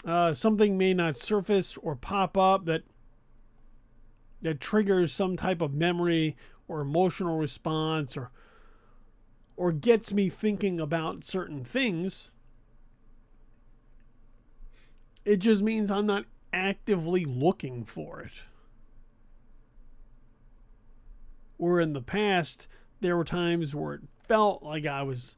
uh, 0.05 0.33
something 0.33 0.77
may 0.77 0.93
not 0.93 1.15
surface 1.15 1.77
or 1.77 1.95
pop 1.95 2.37
up 2.37 2.65
that 2.65 2.83
that 4.43 4.61
triggers 4.61 5.11
some 5.11 5.35
type 5.35 5.61
of 5.61 5.73
memory 5.73 6.37
or 6.67 6.81
emotional 6.81 7.37
response 7.37 8.15
or 8.15 8.29
or 9.55 9.71
gets 9.71 10.11
me 10.11 10.29
thinking 10.29 10.79
about 10.79 11.23
certain 11.23 11.63
things. 11.63 12.31
It 15.25 15.37
just 15.37 15.61
means 15.61 15.91
I'm 15.91 16.07
not 16.07 16.25
actively 16.51 17.23
looking 17.23 17.85
for 17.85 18.21
it. 18.21 18.33
Where 21.57 21.79
in 21.79 21.93
the 21.93 22.01
past, 22.01 22.67
there 22.99 23.15
were 23.15 23.23
times 23.23 23.75
where 23.75 23.93
it 23.93 24.01
felt 24.27 24.63
like 24.63 24.85
I 24.85 25.03
was 25.03 25.35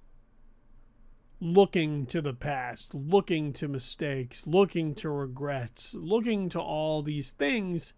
looking 1.42 2.06
to 2.08 2.22
the 2.22 2.34
past, 2.34 2.96
looking 2.96 3.52
to 3.54 3.68
mistakes, 3.68 4.48
looking 4.48 4.96
to 4.96 5.10
regrets, 5.10 5.94
looking 5.94 6.50
to 6.50 6.60
all 6.60 7.04
these 7.04 7.32
things, 7.32 7.94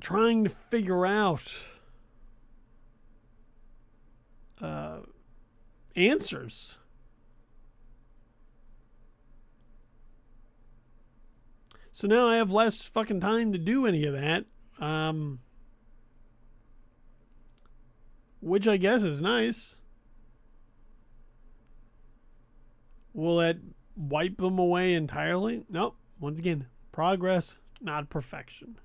trying 0.00 0.44
to 0.44 0.50
figure 0.50 1.06
out 1.06 1.42
uh, 4.60 4.98
answers. 5.94 6.78
So 11.92 12.06
now 12.06 12.28
I 12.28 12.36
have 12.36 12.50
less 12.50 12.82
fucking 12.82 13.20
time 13.20 13.52
to 13.52 13.58
do 13.58 13.86
any 13.86 14.04
of 14.04 14.12
that. 14.12 14.44
Um, 14.78 15.38
which 18.40 18.68
I 18.68 18.76
guess 18.76 19.02
is 19.02 19.22
nice. 19.22 19.76
Will 23.14 23.40
it 23.40 23.58
wipe 23.96 24.36
them 24.36 24.58
away 24.58 24.92
entirely? 24.92 25.64
Nope. 25.70 25.96
Once 26.20 26.38
again, 26.38 26.66
progress, 26.92 27.56
not 27.80 28.10
perfection. 28.10 28.78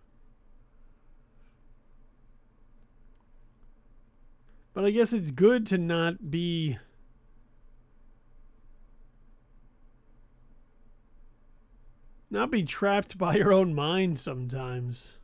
But 4.73 4.85
I 4.85 4.91
guess 4.91 5.11
it's 5.11 5.31
good 5.31 5.67
to 5.67 5.77
not 5.77 6.31
be 6.31 6.77
not 12.29 12.49
be 12.49 12.63
trapped 12.63 13.17
by 13.17 13.35
your 13.35 13.51
own 13.51 13.73
mind 13.73 14.19
sometimes. 14.19 15.17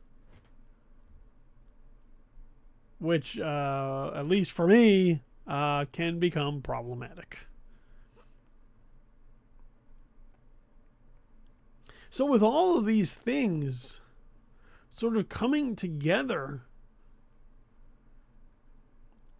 Which, 2.98 3.38
uh, 3.38 4.10
at 4.14 4.26
least 4.26 4.50
for 4.50 4.66
me, 4.66 5.22
uh, 5.46 5.86
can 5.92 6.18
become 6.18 6.60
problematic. 6.60 7.38
So, 12.10 12.26
with 12.26 12.42
all 12.42 12.76
of 12.76 12.86
these 12.86 13.14
things 13.14 14.00
sort 14.90 15.16
of 15.16 15.28
coming 15.28 15.76
together 15.76 16.62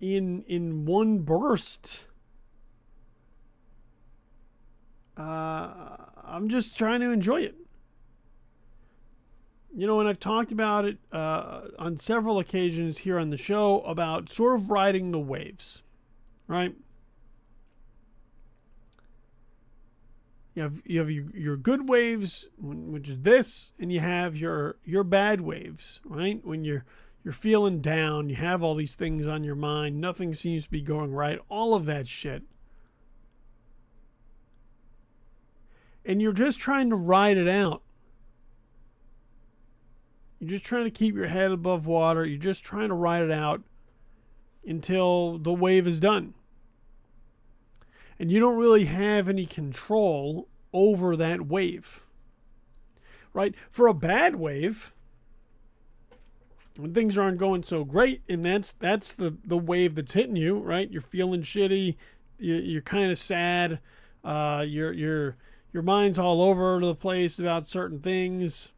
in 0.01 0.45
in 0.47 0.85
one 0.85 1.21
burst, 1.21 2.05
uh, 5.17 5.97
I'm 6.25 6.49
just 6.49 6.79
trying 6.79 7.01
to 7.01 7.11
enjoy 7.11 7.43
it. 7.43 7.57
You 9.75 9.87
know, 9.87 10.01
and 10.01 10.09
I've 10.09 10.21
talked 10.21 10.51
about 10.51 10.85
it 10.85 10.99
uh, 11.13 11.63
on 11.79 11.99
several 11.99 12.39
occasions 12.39 12.99
here 12.99 13.19
on 13.19 13.31
the 13.31 13.37
show 13.37 13.81
about 13.83 14.29
sort 14.29 14.55
of 14.55 14.71
riding 14.71 15.13
the 15.13 15.19
waves, 15.19 15.83
right? 16.47 16.75
You 20.55 20.63
have 20.63 20.83
you 20.85 20.99
have 20.99 21.11
your, 21.11 21.27
your 21.37 21.57
good 21.57 21.89
waves, 21.89 22.49
which 22.59 23.09
is 23.09 23.21
this, 23.21 23.73
and 23.79 23.93
you 23.93 24.01
have 24.01 24.37
your 24.37 24.77
your 24.85 25.05
bad 25.05 25.41
waves, 25.41 26.01
right? 26.05 26.45
When 26.45 26.65
you're 26.65 26.85
you're 27.29 27.35
feeling 27.35 27.83
down, 27.83 28.31
you 28.31 28.37
have 28.37 28.63
all 28.63 28.75
these 28.75 28.95
things 28.95 29.27
on 29.27 29.45
your 29.45 29.55
mind, 29.55 30.01
nothing 30.01 30.33
seems 30.33 30.65
to 30.65 30.71
be 30.71 30.81
going 30.81 31.13
right, 31.13 31.39
all 31.51 31.75
of 31.75 31.85
that 31.85 32.09
shit. 32.09 32.43
and 36.09 36.23
you're 36.23 36.33
just 36.33 36.59
trying 36.59 36.89
to 36.89 36.97
ride 36.97 37.37
it 37.37 37.47
out. 37.47 37.83
You're 40.41 40.51
just 40.51 40.65
trying 40.65 40.85
to 40.85 40.91
keep 40.91 41.15
your 41.15 41.27
head 41.27 41.53
above 41.53 41.87
water. 41.87 42.25
You're 42.25 42.39
just 42.39 42.65
trying 42.65 42.89
to 42.89 42.95
ride 42.95 43.23
it 43.23 43.31
out 43.31 43.63
until 44.67 45.37
the 45.37 45.53
wave 45.53 45.87
is 45.87 46.01
done. 46.01 46.33
And 48.19 48.33
you 48.33 48.41
don't 48.41 48.57
really 48.57 48.87
have 48.87 49.29
any 49.29 49.45
control 49.45 50.49
over 50.73 51.15
that 51.15 51.47
wave. 51.47 52.03
Right? 53.35 53.55
For 53.71 53.87
a 53.87 53.95
bad 53.95 54.37
wave, 54.37 54.93
when 56.79 56.95
things 56.95 57.19
aren't 57.19 57.39
going 57.39 57.65
so 57.65 57.85
great, 57.85 58.23
and 58.29 58.45
that's 58.45 58.73
that's 58.73 59.15
the 59.15 59.37
the 59.45 59.59
wave 59.59 59.97
that's 59.97 60.13
hitting 60.13 60.37
you, 60.37 60.59
right? 60.59 60.91
You're 60.91 61.03
feeling 61.03 61.43
shitty, 61.43 61.97
you, 62.39 62.79
are 62.79 62.83
kind 62.83 63.11
of 63.11 63.19
sad, 63.19 63.81
uh, 64.25 64.65
you're 64.67 64.93
you're 64.93 65.37
your 65.73 65.83
mind's 65.83 66.19
all 66.19 66.41
over 66.41 66.79
the 66.81 66.95
place 66.95 67.39
about 67.39 67.67
certain 67.67 67.99
things. 67.99 68.71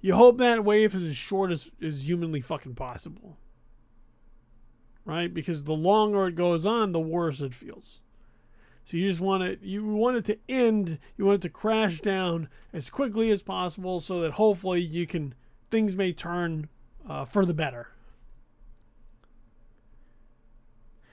You 0.00 0.14
hope 0.14 0.38
that 0.38 0.64
wave 0.64 0.94
is 0.94 1.06
as 1.06 1.16
short 1.16 1.52
as 1.52 1.70
is 1.80 2.08
humanly 2.08 2.40
fucking 2.40 2.74
possible. 2.74 3.38
Right? 5.04 5.32
Because 5.32 5.64
the 5.64 5.72
longer 5.72 6.26
it 6.26 6.34
goes 6.34 6.66
on, 6.66 6.92
the 6.92 7.00
worse 7.00 7.40
it 7.40 7.54
feels. 7.54 8.00
So 8.84 8.96
you 8.96 9.08
just 9.08 9.20
want 9.20 9.44
it 9.44 9.60
you 9.62 9.86
want 9.86 10.16
it 10.16 10.24
to 10.24 10.38
end, 10.48 10.98
you 11.16 11.24
want 11.24 11.36
it 11.36 11.42
to 11.42 11.50
crash 11.50 12.00
down 12.00 12.48
as 12.72 12.90
quickly 12.90 13.30
as 13.30 13.42
possible 13.42 14.00
so 14.00 14.20
that 14.22 14.32
hopefully 14.32 14.80
you 14.80 15.06
can 15.06 15.34
things 15.70 15.96
may 15.96 16.12
turn 16.12 16.68
uh, 17.08 17.24
for 17.24 17.44
the 17.44 17.54
better. 17.54 17.88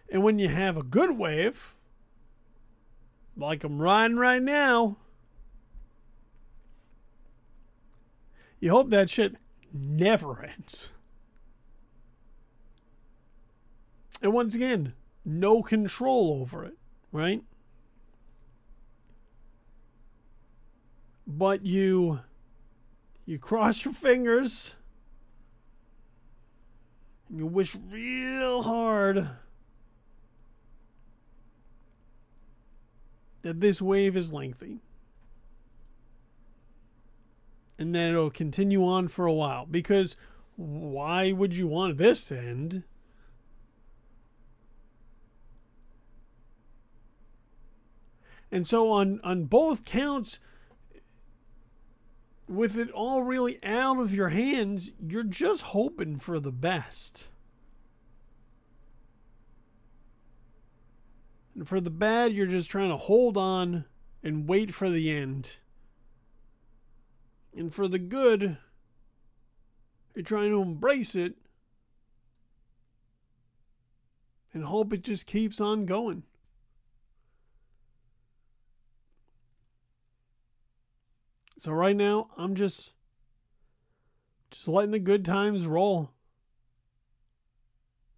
And 0.10 0.24
when 0.24 0.40
you 0.40 0.50
have 0.50 0.78
a 0.78 0.84
good 0.84 1.18
wave, 1.18 1.76
like 3.38 3.64
I'm 3.64 3.82
riding 3.82 4.18
right 4.18 4.42
now. 4.42 4.98
You 8.60 8.72
hope 8.72 8.90
that 8.90 9.10
shit 9.10 9.36
never 9.74 10.44
ends. 10.58 10.90
And 14.22 14.34
once 14.34 14.56
again, 14.56 14.94
no 15.26 15.62
control 15.62 16.40
over 16.42 16.64
it, 16.64 16.78
right? 17.12 17.44
But 21.28 21.66
you 21.66 22.22
you 23.26 23.40
cross 23.40 23.84
your 23.84 23.94
fingers 23.94 24.76
and 27.30 27.40
you 27.40 27.46
wish 27.46 27.76
real 27.92 28.62
hard 28.62 29.30
that 33.42 33.60
this 33.60 33.82
wave 33.82 34.16
is 34.16 34.34
lengthy. 34.34 34.80
And 37.78 37.94
then 37.94 38.10
it'll 38.10 38.32
continue 38.32 38.86
on 38.86 39.08
for 39.08 39.26
a 39.26 39.34
while. 39.34 39.66
Because 39.66 40.16
why 40.56 41.32
would 41.32 41.54
you 41.54 41.68
want 41.68 41.98
this 41.98 42.26
to 42.28 42.40
end? 42.40 42.84
And 48.52 48.68
so 48.68 48.90
on 48.90 49.20
on 49.24 49.46
both 49.46 49.84
counts, 49.84 50.40
with 52.48 52.78
it 52.78 52.92
all 52.92 53.24
really 53.24 53.64
out 53.64 54.00
of 54.00 54.14
your 54.14 54.30
hands, 54.30 54.92
you're 55.00 55.24
just 55.24 55.62
hoping 55.62 56.20
for 56.20 56.40
the 56.40 56.52
best. 56.52 57.28
And 61.56 61.68
for 61.68 61.80
the 61.80 61.90
bad, 61.90 62.34
you're 62.34 62.46
just 62.46 62.70
trying 62.70 62.90
to 62.90 62.98
hold 62.98 63.38
on 63.38 63.86
and 64.24 64.48
wait 64.48 64.74
for 64.74 64.90
the 64.90 65.12
end. 65.12 65.58
And 67.56 67.74
for 67.74 67.88
the 67.88 68.00
good, 68.00 68.58
you're 70.14 70.24
trying 70.24 70.52
to 70.52 70.62
embrace 70.62 71.16
it 71.16 71.36
and 74.54 74.66
hope 74.66 74.94
it 74.94 75.02
just 75.02 75.26
keeps 75.26 75.62
on 75.62 75.86
going. 75.86 76.24
So 81.58 81.72
right 81.72 81.96
now, 81.96 82.30
I'm 82.38 82.56
just 82.56 82.92
just 84.52 84.68
letting 84.68 84.92
the 84.92 85.00
good 85.00 85.26
times 85.26 85.66
roll. 85.66 86.12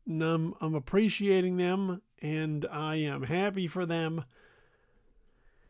And 0.06 0.22
I'm 0.24 0.54
I'm 0.62 0.76
appreciating 0.76 1.58
them 1.58 2.02
and 2.22 2.66
I 2.72 2.96
am 2.98 3.24
happy 3.24 3.68
for 3.68 3.86
them. 3.86 4.24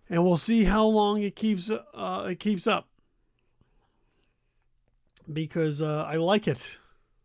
And 0.10 0.24
we'll 0.24 0.38
see 0.38 0.64
how 0.64 0.86
long 0.86 1.22
it 1.22 1.36
keeps 1.36 1.70
uh, 1.70 2.28
it 2.30 2.40
keeps 2.40 2.66
up 2.66 2.88
because 5.32 5.82
uh, 5.82 6.06
I 6.08 6.16
like 6.16 6.48
it, 6.48 6.78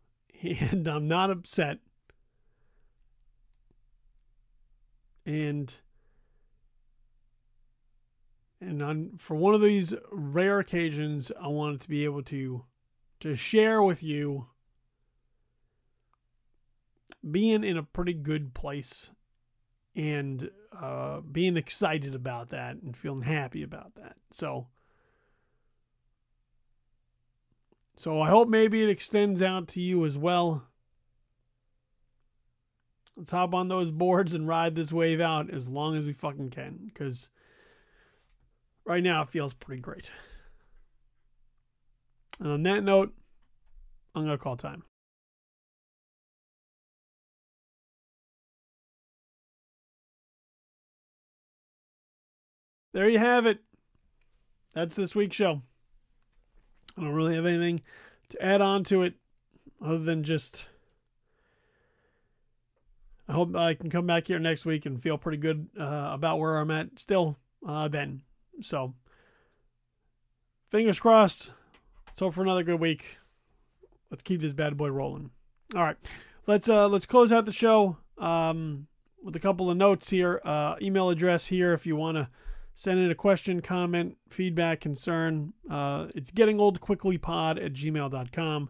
and 0.41 0.87
I'm 0.87 1.07
not 1.07 1.29
upset. 1.29 1.79
And 5.25 5.73
and 8.67 8.81
on 8.81 9.11
for 9.19 9.35
one 9.35 9.53
of 9.53 9.61
these 9.61 9.93
rare 10.11 10.59
occasions, 10.59 11.31
I 11.39 11.47
wanted 11.47 11.81
to 11.81 11.89
be 11.89 12.03
able 12.05 12.23
to 12.23 12.65
to 13.21 13.35
share 13.35 13.81
with 13.81 14.03
you 14.03 14.47
being 17.29 17.63
in 17.63 17.77
a 17.77 17.83
pretty 17.83 18.13
good 18.13 18.53
place 18.53 19.09
and 19.95 20.49
uh, 20.77 21.21
being 21.21 21.55
excited 21.55 22.15
about 22.15 22.49
that 22.49 22.75
and 22.77 22.97
feeling 22.97 23.21
happy 23.21 23.63
about 23.63 23.95
that. 23.95 24.15
So, 24.31 24.67
so 27.97 28.19
I 28.19 28.29
hope 28.29 28.49
maybe 28.49 28.83
it 28.83 28.89
extends 28.89 29.41
out 29.41 29.67
to 29.69 29.81
you 29.81 30.05
as 30.05 30.17
well. 30.17 30.67
let's 33.15 33.31
hop 33.31 33.53
on 33.53 33.67
those 33.67 33.91
boards 33.91 34.33
and 34.33 34.47
ride 34.47 34.75
this 34.75 34.91
wave 34.91 35.21
out 35.21 35.49
as 35.53 35.67
long 35.67 35.95
as 35.95 36.05
we 36.05 36.13
fucking 36.13 36.49
can. 36.49 36.79
Because 36.85 37.29
right 38.85 39.03
now 39.03 39.21
it 39.21 39.29
feels 39.29 39.53
pretty 39.53 39.81
great. 39.81 40.09
And 42.39 42.51
on 42.51 42.63
that 42.63 42.83
note, 42.83 43.13
I'm 44.15 44.25
going 44.25 44.37
to 44.37 44.43
call 44.43 44.57
time. 44.57 44.83
There 52.93 53.09
you 53.09 53.17
have 53.17 53.45
it. 53.45 53.59
That's 54.73 54.95
this 54.95 55.15
week's 55.15 55.35
show. 55.35 55.61
I 56.97 57.01
don't 57.01 57.13
really 57.13 57.35
have 57.35 57.45
anything 57.45 57.81
to 58.29 58.41
add 58.43 58.61
on 58.61 58.83
to 58.85 59.01
it 59.01 59.15
other 59.83 59.99
than 59.99 60.23
just 60.23 60.67
I 63.27 63.33
hope 63.33 63.55
I 63.55 63.73
can 63.73 63.89
come 63.89 64.05
back 64.05 64.27
here 64.27 64.39
next 64.39 64.65
week 64.65 64.85
and 64.85 65.01
feel 65.01 65.17
pretty 65.17 65.37
good 65.37 65.67
uh, 65.79 66.09
about 66.11 66.39
where 66.39 66.57
I'm 66.57 66.71
at 66.71 66.99
still 66.99 67.37
uh, 67.67 67.87
then. 67.87 68.21
So, 68.61 68.93
fingers 70.69 70.99
crossed. 70.99 71.51
Hope 72.19 72.33
for 72.33 72.43
another 72.43 72.63
good 72.63 72.79
week. 72.79 73.17
Let's 74.09 74.23
keep 74.23 74.41
this 74.41 74.53
bad 74.53 74.77
boy 74.77 74.89
rolling. 74.89 75.31
All 75.75 75.83
right, 75.83 75.97
let's 76.45 76.69
uh, 76.69 76.87
let's 76.87 77.05
close 77.05 77.31
out 77.31 77.45
the 77.45 77.51
show 77.51 77.97
um, 78.17 78.87
with 79.23 79.35
a 79.35 79.39
couple 79.39 79.71
of 79.71 79.77
notes 79.77 80.09
here. 80.09 80.39
Uh, 80.45 80.75
email 80.81 81.09
address 81.09 81.47
here 81.47 81.73
if 81.73 81.85
you 81.85 81.95
want 81.95 82.17
to 82.17 82.29
send 82.75 82.99
in 82.99 83.11
a 83.11 83.15
question, 83.15 83.61
comment, 83.61 84.17
feedback, 84.29 84.81
concern. 84.81 85.53
Uh, 85.69 86.07
it's 86.15 86.31
getting 86.31 86.59
old 86.59 86.81
quickly 86.81 87.17
pod 87.17 87.57
at 87.59 87.73
gmail.com. 87.73 88.69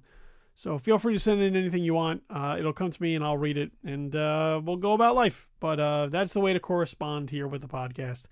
So 0.55 0.77
feel 0.77 0.99
free 0.99 1.13
to 1.13 1.19
send 1.19 1.41
in 1.41 1.55
anything 1.55 1.83
you 1.83 1.95
want. 1.95 2.23
Uh, 2.29 2.55
it'll 2.59 2.73
come 2.73 2.91
to 2.91 3.01
me 3.01 3.15
and 3.15 3.23
I'll 3.23 3.37
read 3.37 3.57
it 3.57 3.71
and 3.83 4.15
uh, 4.15 4.61
we'll 4.63 4.77
go 4.77 4.93
about 4.93 5.15
life. 5.15 5.47
But 5.59 5.79
uh, 5.79 6.07
that's 6.07 6.33
the 6.33 6.41
way 6.41 6.53
to 6.53 6.59
correspond 6.59 7.31
here 7.31 7.47
with 7.47 7.61
the 7.61 7.67
podcast. 7.67 8.25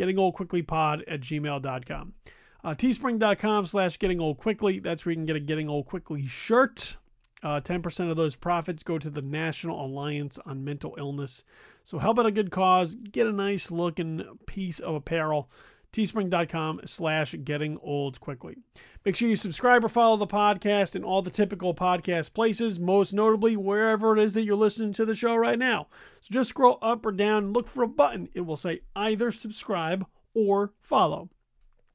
Gettingoldquicklypod 0.00 1.02
at 1.06 1.20
gmail.com. 1.20 2.14
Uh, 2.62 2.74
teespring.com 2.74 3.66
slash 3.66 3.98
getting 3.98 4.20
old 4.20 4.38
quickly. 4.38 4.78
That's 4.78 5.04
where 5.04 5.12
you 5.12 5.16
can 5.16 5.26
get 5.26 5.36
a 5.36 5.40
getting 5.40 5.68
old 5.68 5.86
quickly 5.86 6.26
shirt. 6.26 6.96
Uh, 7.42 7.60
10% 7.60 8.10
of 8.10 8.16
those 8.16 8.36
profits 8.36 8.82
go 8.82 8.98
to 8.98 9.08
the 9.08 9.22
National 9.22 9.84
Alliance 9.84 10.38
on 10.44 10.64
Mental 10.64 10.94
Illness. 10.98 11.42
So 11.84 11.98
help 11.98 12.18
out 12.18 12.26
a 12.26 12.30
good 12.30 12.50
cause. 12.50 12.94
Get 12.94 13.26
a 13.26 13.32
nice 13.32 13.70
looking 13.70 14.22
piece 14.46 14.78
of 14.78 14.94
apparel 14.94 15.50
teespring.com 15.92 16.80
slash 16.86 17.34
getting 17.44 17.78
old 17.82 18.20
quickly. 18.20 18.56
Make 19.04 19.16
sure 19.16 19.28
you 19.28 19.36
subscribe 19.36 19.84
or 19.84 19.88
follow 19.88 20.16
the 20.16 20.26
podcast 20.26 20.94
in 20.94 21.04
all 21.04 21.22
the 21.22 21.30
typical 21.30 21.74
podcast 21.74 22.34
places, 22.34 22.78
most 22.78 23.12
notably 23.12 23.56
wherever 23.56 24.16
it 24.16 24.22
is 24.22 24.34
that 24.34 24.44
you're 24.44 24.56
listening 24.56 24.92
to 24.94 25.04
the 25.04 25.14
show 25.14 25.36
right 25.36 25.58
now. 25.58 25.88
So 26.20 26.28
just 26.32 26.50
scroll 26.50 26.78
up 26.82 27.04
or 27.06 27.12
down 27.12 27.44
and 27.44 27.52
look 27.54 27.68
for 27.68 27.82
a 27.82 27.88
button. 27.88 28.28
It 28.34 28.42
will 28.42 28.56
say 28.56 28.80
either 28.94 29.32
subscribe 29.32 30.06
or 30.34 30.72
follow. 30.80 31.30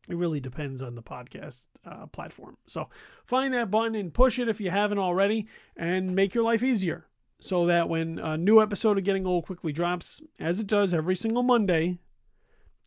It 0.08 0.18
really 0.18 0.40
depends 0.40 0.82
on 0.82 0.96
the 0.96 1.04
podcast 1.04 1.66
uh, 1.86 2.06
platform. 2.08 2.58
So 2.68 2.90
find 3.26 3.54
that 3.54 3.72
button 3.72 3.96
and 3.96 4.14
push 4.14 4.40
it 4.40 4.50
if 4.50 4.62
you 4.62 4.70
haven't 4.70 5.00
already 5.00 5.48
and 5.76 6.16
make 6.16 6.34
your 6.34 6.44
life 6.44 6.64
easier 6.64 7.08
so 7.40 7.66
that 7.68 7.90
when 7.90 8.20
a 8.20 8.38
new 8.38 8.62
episode 8.62 8.98
of 8.98 9.04
Getting 9.04 9.26
Old 9.26 9.46
Quickly 9.46 9.72
drops, 9.72 10.22
as 10.40 10.60
it 10.60 10.68
does 10.68 10.94
every 10.94 11.16
single 11.16 11.44
Monday, 11.44 12.00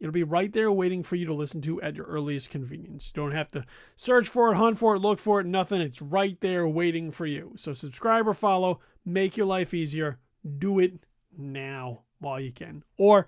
It'll 0.00 0.12
be 0.12 0.22
right 0.22 0.52
there 0.52 0.70
waiting 0.70 1.02
for 1.02 1.16
you 1.16 1.26
to 1.26 1.34
listen 1.34 1.61
to 1.62 1.82
at 1.82 1.96
your 1.96 2.06
earliest 2.06 2.50
convenience. 2.50 3.12
You 3.14 3.22
don't 3.22 3.32
have 3.32 3.50
to 3.52 3.64
search 3.96 4.28
for 4.28 4.52
it, 4.52 4.56
hunt 4.56 4.78
for 4.78 4.94
it, 4.94 5.00
look 5.00 5.18
for 5.18 5.40
it, 5.40 5.46
nothing. 5.46 5.80
It's 5.80 6.00
right 6.00 6.40
there 6.40 6.68
waiting 6.68 7.11
for 7.11 7.26
you. 7.26 7.54
So 7.56 7.72
subscribe 7.72 8.28
or 8.28 8.34
follow, 8.34 8.80
make 9.04 9.37
your 9.37 9.46
life 9.46 9.74
easier. 9.74 10.18
Do 10.58 10.78
it 10.78 11.04
now 11.37 12.02
while 12.20 12.40
you 12.40 12.52
can. 12.52 12.84
Or 12.96 13.26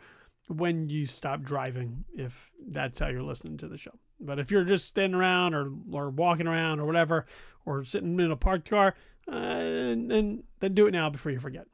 when 0.49 0.89
you 0.89 1.07
stop 1.07 1.43
driving, 1.43 2.05
if 2.15 2.51
that's 2.69 2.99
how 2.99 3.09
you're 3.09 3.23
listening 3.23 3.57
to 3.59 3.69
the 3.69 3.79
show. 3.79 3.99
But 4.21 4.39
if 4.39 4.51
you're 4.51 4.65
just 4.65 4.87
standing 4.87 5.19
around 5.19 5.55
or, 5.55 5.73
or 5.93 6.11
walking 6.11 6.47
around 6.47 6.79
or 6.79 6.87
whatever, 6.87 7.27
or 7.65 7.85
sitting 7.85 8.19
in 8.21 8.31
a 8.31 8.37
parked 8.37 8.69
car, 8.69 8.95
uh, 9.29 9.59
then, 9.59 10.45
then 10.61 10.75
do 10.75 10.87
it 10.87 10.93
now 10.93 11.11
before 11.11 11.33
you 11.33 11.41
forget. 11.41 11.67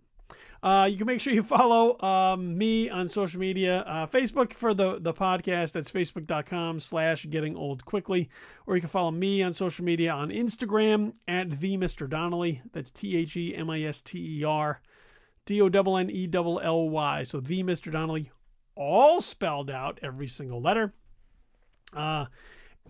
Uh, 0.62 0.88
you 0.90 0.97
can 0.97 1.07
make 1.07 1.21
sure 1.21 1.33
you 1.33 1.42
follow 1.42 2.01
um, 2.01 2.57
me 2.57 2.88
on 2.88 3.09
social 3.09 3.40
media. 3.40 3.81
Uh, 3.81 4.07
Facebook 4.07 4.53
for 4.53 4.75
the, 4.75 4.99
the 4.99 5.12
podcast, 5.12 5.73
that's 5.73 5.90
facebook.com 5.90 6.81
slash 6.81 7.27
getting 7.29 7.57
old 7.57 7.85
quickly. 7.85 8.29
Or 8.66 8.75
you 8.75 8.81
can 8.81 8.90
follow 8.90 9.11
me 9.11 9.42
on 9.42 9.55
social 9.55 9.85
media 9.85 10.12
on 10.12 10.31
Instagram 10.31 11.12
at 11.29 11.61
the 11.61 11.77
Mr. 11.77 12.09
Donnelly. 12.09 12.62
That's 12.73 12.90
T 12.90 13.16
H 13.16 13.37
E 13.37 13.55
M 13.55 13.71
I 13.71 13.83
S 13.83 14.01
T 14.01 14.40
E 14.40 14.45
R 14.45 14.81
D 15.45 15.61
O 15.61 15.66
N 15.66 15.87
N 15.87 16.11
E 16.11 16.29
L 16.33 16.61
L 16.61 16.88
Y. 16.88 17.25
So 17.25 17.40
the 17.40 17.62
Mr. 17.62 17.92
Donnelly, 17.92 18.31
all 18.75 19.21
spelled 19.21 19.71
out, 19.71 19.99
every 20.03 20.29
single 20.29 20.61
letter. 20.61 20.92
Uh, 21.92 22.27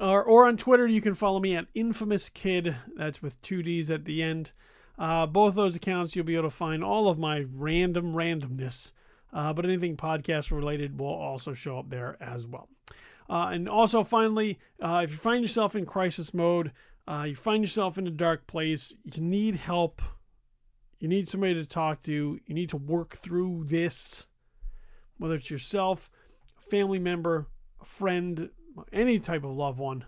or, 0.00 0.22
or 0.22 0.46
on 0.46 0.57
Twitter, 0.57 0.87
you 0.87 1.00
can 1.00 1.14
follow 1.14 1.40
me 1.40 1.55
at 1.55 1.66
Infamous 1.74 2.29
Kidd. 2.29 2.76
That's 2.96 3.22
with 3.22 3.40
two 3.42 3.62
D's 3.62 3.90
at 3.90 4.05
the 4.05 4.22
end. 4.22 4.52
Uh, 4.98 5.26
both 5.26 5.54
those 5.54 5.76
accounts, 5.76 6.16
you'll 6.16 6.24
be 6.24 6.37
able 6.37 6.48
to 6.48 6.56
find 6.56 6.82
all 6.82 7.09
of 7.09 7.18
my 7.18 7.44
random 7.52 8.14
randomness, 8.14 8.92
uh, 9.32 9.52
but 9.52 9.64
anything 9.64 9.96
podcast 9.96 10.50
related 10.50 10.98
will 10.98 11.06
also 11.06 11.52
show 11.52 11.78
up 11.78 11.90
there 11.90 12.16
as 12.20 12.46
well. 12.46 12.68
Uh, 13.28 13.50
and 13.52 13.68
also, 13.68 14.04
finally, 14.04 14.59
uh, 14.80 15.02
if 15.04 15.11
you 15.11 15.16
find 15.16 15.42
yourself 15.42 15.74
in 15.74 15.85
crisis 15.85 16.32
mode, 16.32 16.72
uh, 17.09 17.24
you 17.28 17.37
find 17.37 17.62
yourself 17.62 17.98
in 17.98 18.06
a 18.06 18.11
dark 18.11 18.46
place, 18.46 18.94
you 19.04 19.22
need 19.22 19.56
help, 19.56 20.00
you 20.98 21.09
need 21.09 21.28
somebody 21.28 21.54
to 21.54 21.66
talk 21.66 22.02
to, 22.02 22.40
you 22.46 22.54
need 22.54 22.70
to 22.70 22.76
work 22.76 23.16
through 23.16 23.64
this, 23.66 24.26
whether 25.18 25.35
it's 25.35 25.50
yourself, 25.50 26.11
a 26.59 26.70
family 26.70 26.98
member, 26.98 27.46
a 27.80 27.85
friend, 27.85 28.50
any 28.92 29.18
type 29.18 29.44
of 29.44 29.50
loved 29.50 29.78
one. 29.78 30.04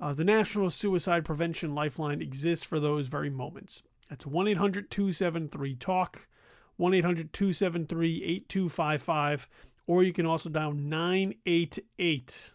Uh, 0.00 0.12
the 0.12 0.24
National 0.24 0.70
Suicide 0.70 1.24
Prevention 1.24 1.74
Lifeline 1.74 2.22
exists 2.22 2.64
for 2.64 2.78
those 2.78 3.08
very 3.08 3.30
moments. 3.30 3.82
That's 4.08 4.26
1 4.26 4.48
800 4.48 4.90
273 4.90 5.74
TALK, 5.76 6.28
1 6.76 6.94
800 6.94 7.32
273 7.32 8.22
8255, 8.22 9.48
or 9.86 10.02
you 10.02 10.12
can 10.12 10.26
also 10.26 10.48
dial 10.48 10.72
988. 10.72 12.52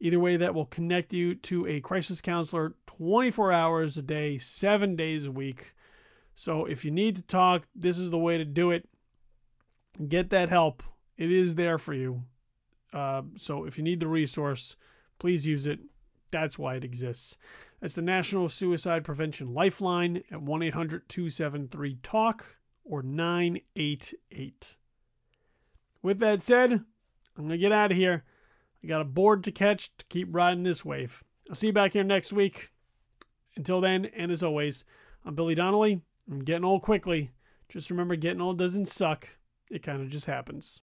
Either 0.00 0.18
way, 0.18 0.36
that 0.36 0.54
will 0.54 0.66
connect 0.66 1.12
you 1.12 1.34
to 1.34 1.66
a 1.66 1.80
crisis 1.80 2.20
counselor 2.20 2.74
24 2.86 3.52
hours 3.52 3.96
a 3.96 4.02
day, 4.02 4.36
seven 4.38 4.96
days 4.96 5.26
a 5.26 5.32
week. 5.32 5.74
So 6.34 6.64
if 6.64 6.84
you 6.84 6.90
need 6.90 7.16
to 7.16 7.22
talk, 7.22 7.64
this 7.74 7.98
is 7.98 8.10
the 8.10 8.18
way 8.18 8.38
to 8.38 8.44
do 8.44 8.70
it. 8.70 8.88
Get 10.08 10.30
that 10.30 10.48
help. 10.48 10.82
It 11.16 11.30
is 11.30 11.54
there 11.54 11.78
for 11.78 11.94
you. 11.94 12.22
Uh, 12.92 13.22
so 13.36 13.64
if 13.64 13.78
you 13.78 13.84
need 13.84 14.00
the 14.00 14.08
resource, 14.08 14.76
please 15.18 15.46
use 15.46 15.66
it. 15.66 15.80
That's 16.30 16.58
why 16.58 16.74
it 16.76 16.84
exists. 16.84 17.36
That's 17.82 17.96
the 17.96 18.02
National 18.02 18.48
Suicide 18.48 19.02
Prevention 19.02 19.52
Lifeline 19.52 20.22
at 20.30 20.40
1 20.40 20.62
800 20.62 21.08
273 21.08 21.98
TALK 22.00 22.56
or 22.84 23.02
988. 23.02 24.76
With 26.00 26.20
that 26.20 26.42
said, 26.44 26.72
I'm 26.72 26.84
going 27.36 27.48
to 27.48 27.58
get 27.58 27.72
out 27.72 27.90
of 27.90 27.96
here. 27.96 28.22
I 28.82 28.86
got 28.86 29.00
a 29.00 29.04
board 29.04 29.42
to 29.44 29.50
catch 29.50 29.90
to 29.98 30.04
keep 30.08 30.28
riding 30.30 30.62
this 30.62 30.84
wave. 30.84 31.24
I'll 31.50 31.56
see 31.56 31.66
you 31.68 31.72
back 31.72 31.94
here 31.94 32.04
next 32.04 32.32
week. 32.32 32.70
Until 33.56 33.80
then, 33.80 34.04
and 34.16 34.30
as 34.30 34.44
always, 34.44 34.84
I'm 35.24 35.34
Billy 35.34 35.56
Donnelly. 35.56 36.02
I'm 36.30 36.44
getting 36.44 36.64
old 36.64 36.82
quickly. 36.82 37.32
Just 37.68 37.90
remember, 37.90 38.14
getting 38.14 38.40
old 38.40 38.58
doesn't 38.58 38.86
suck, 38.86 39.28
it 39.70 39.82
kind 39.82 40.00
of 40.00 40.08
just 40.08 40.26
happens. 40.26 40.80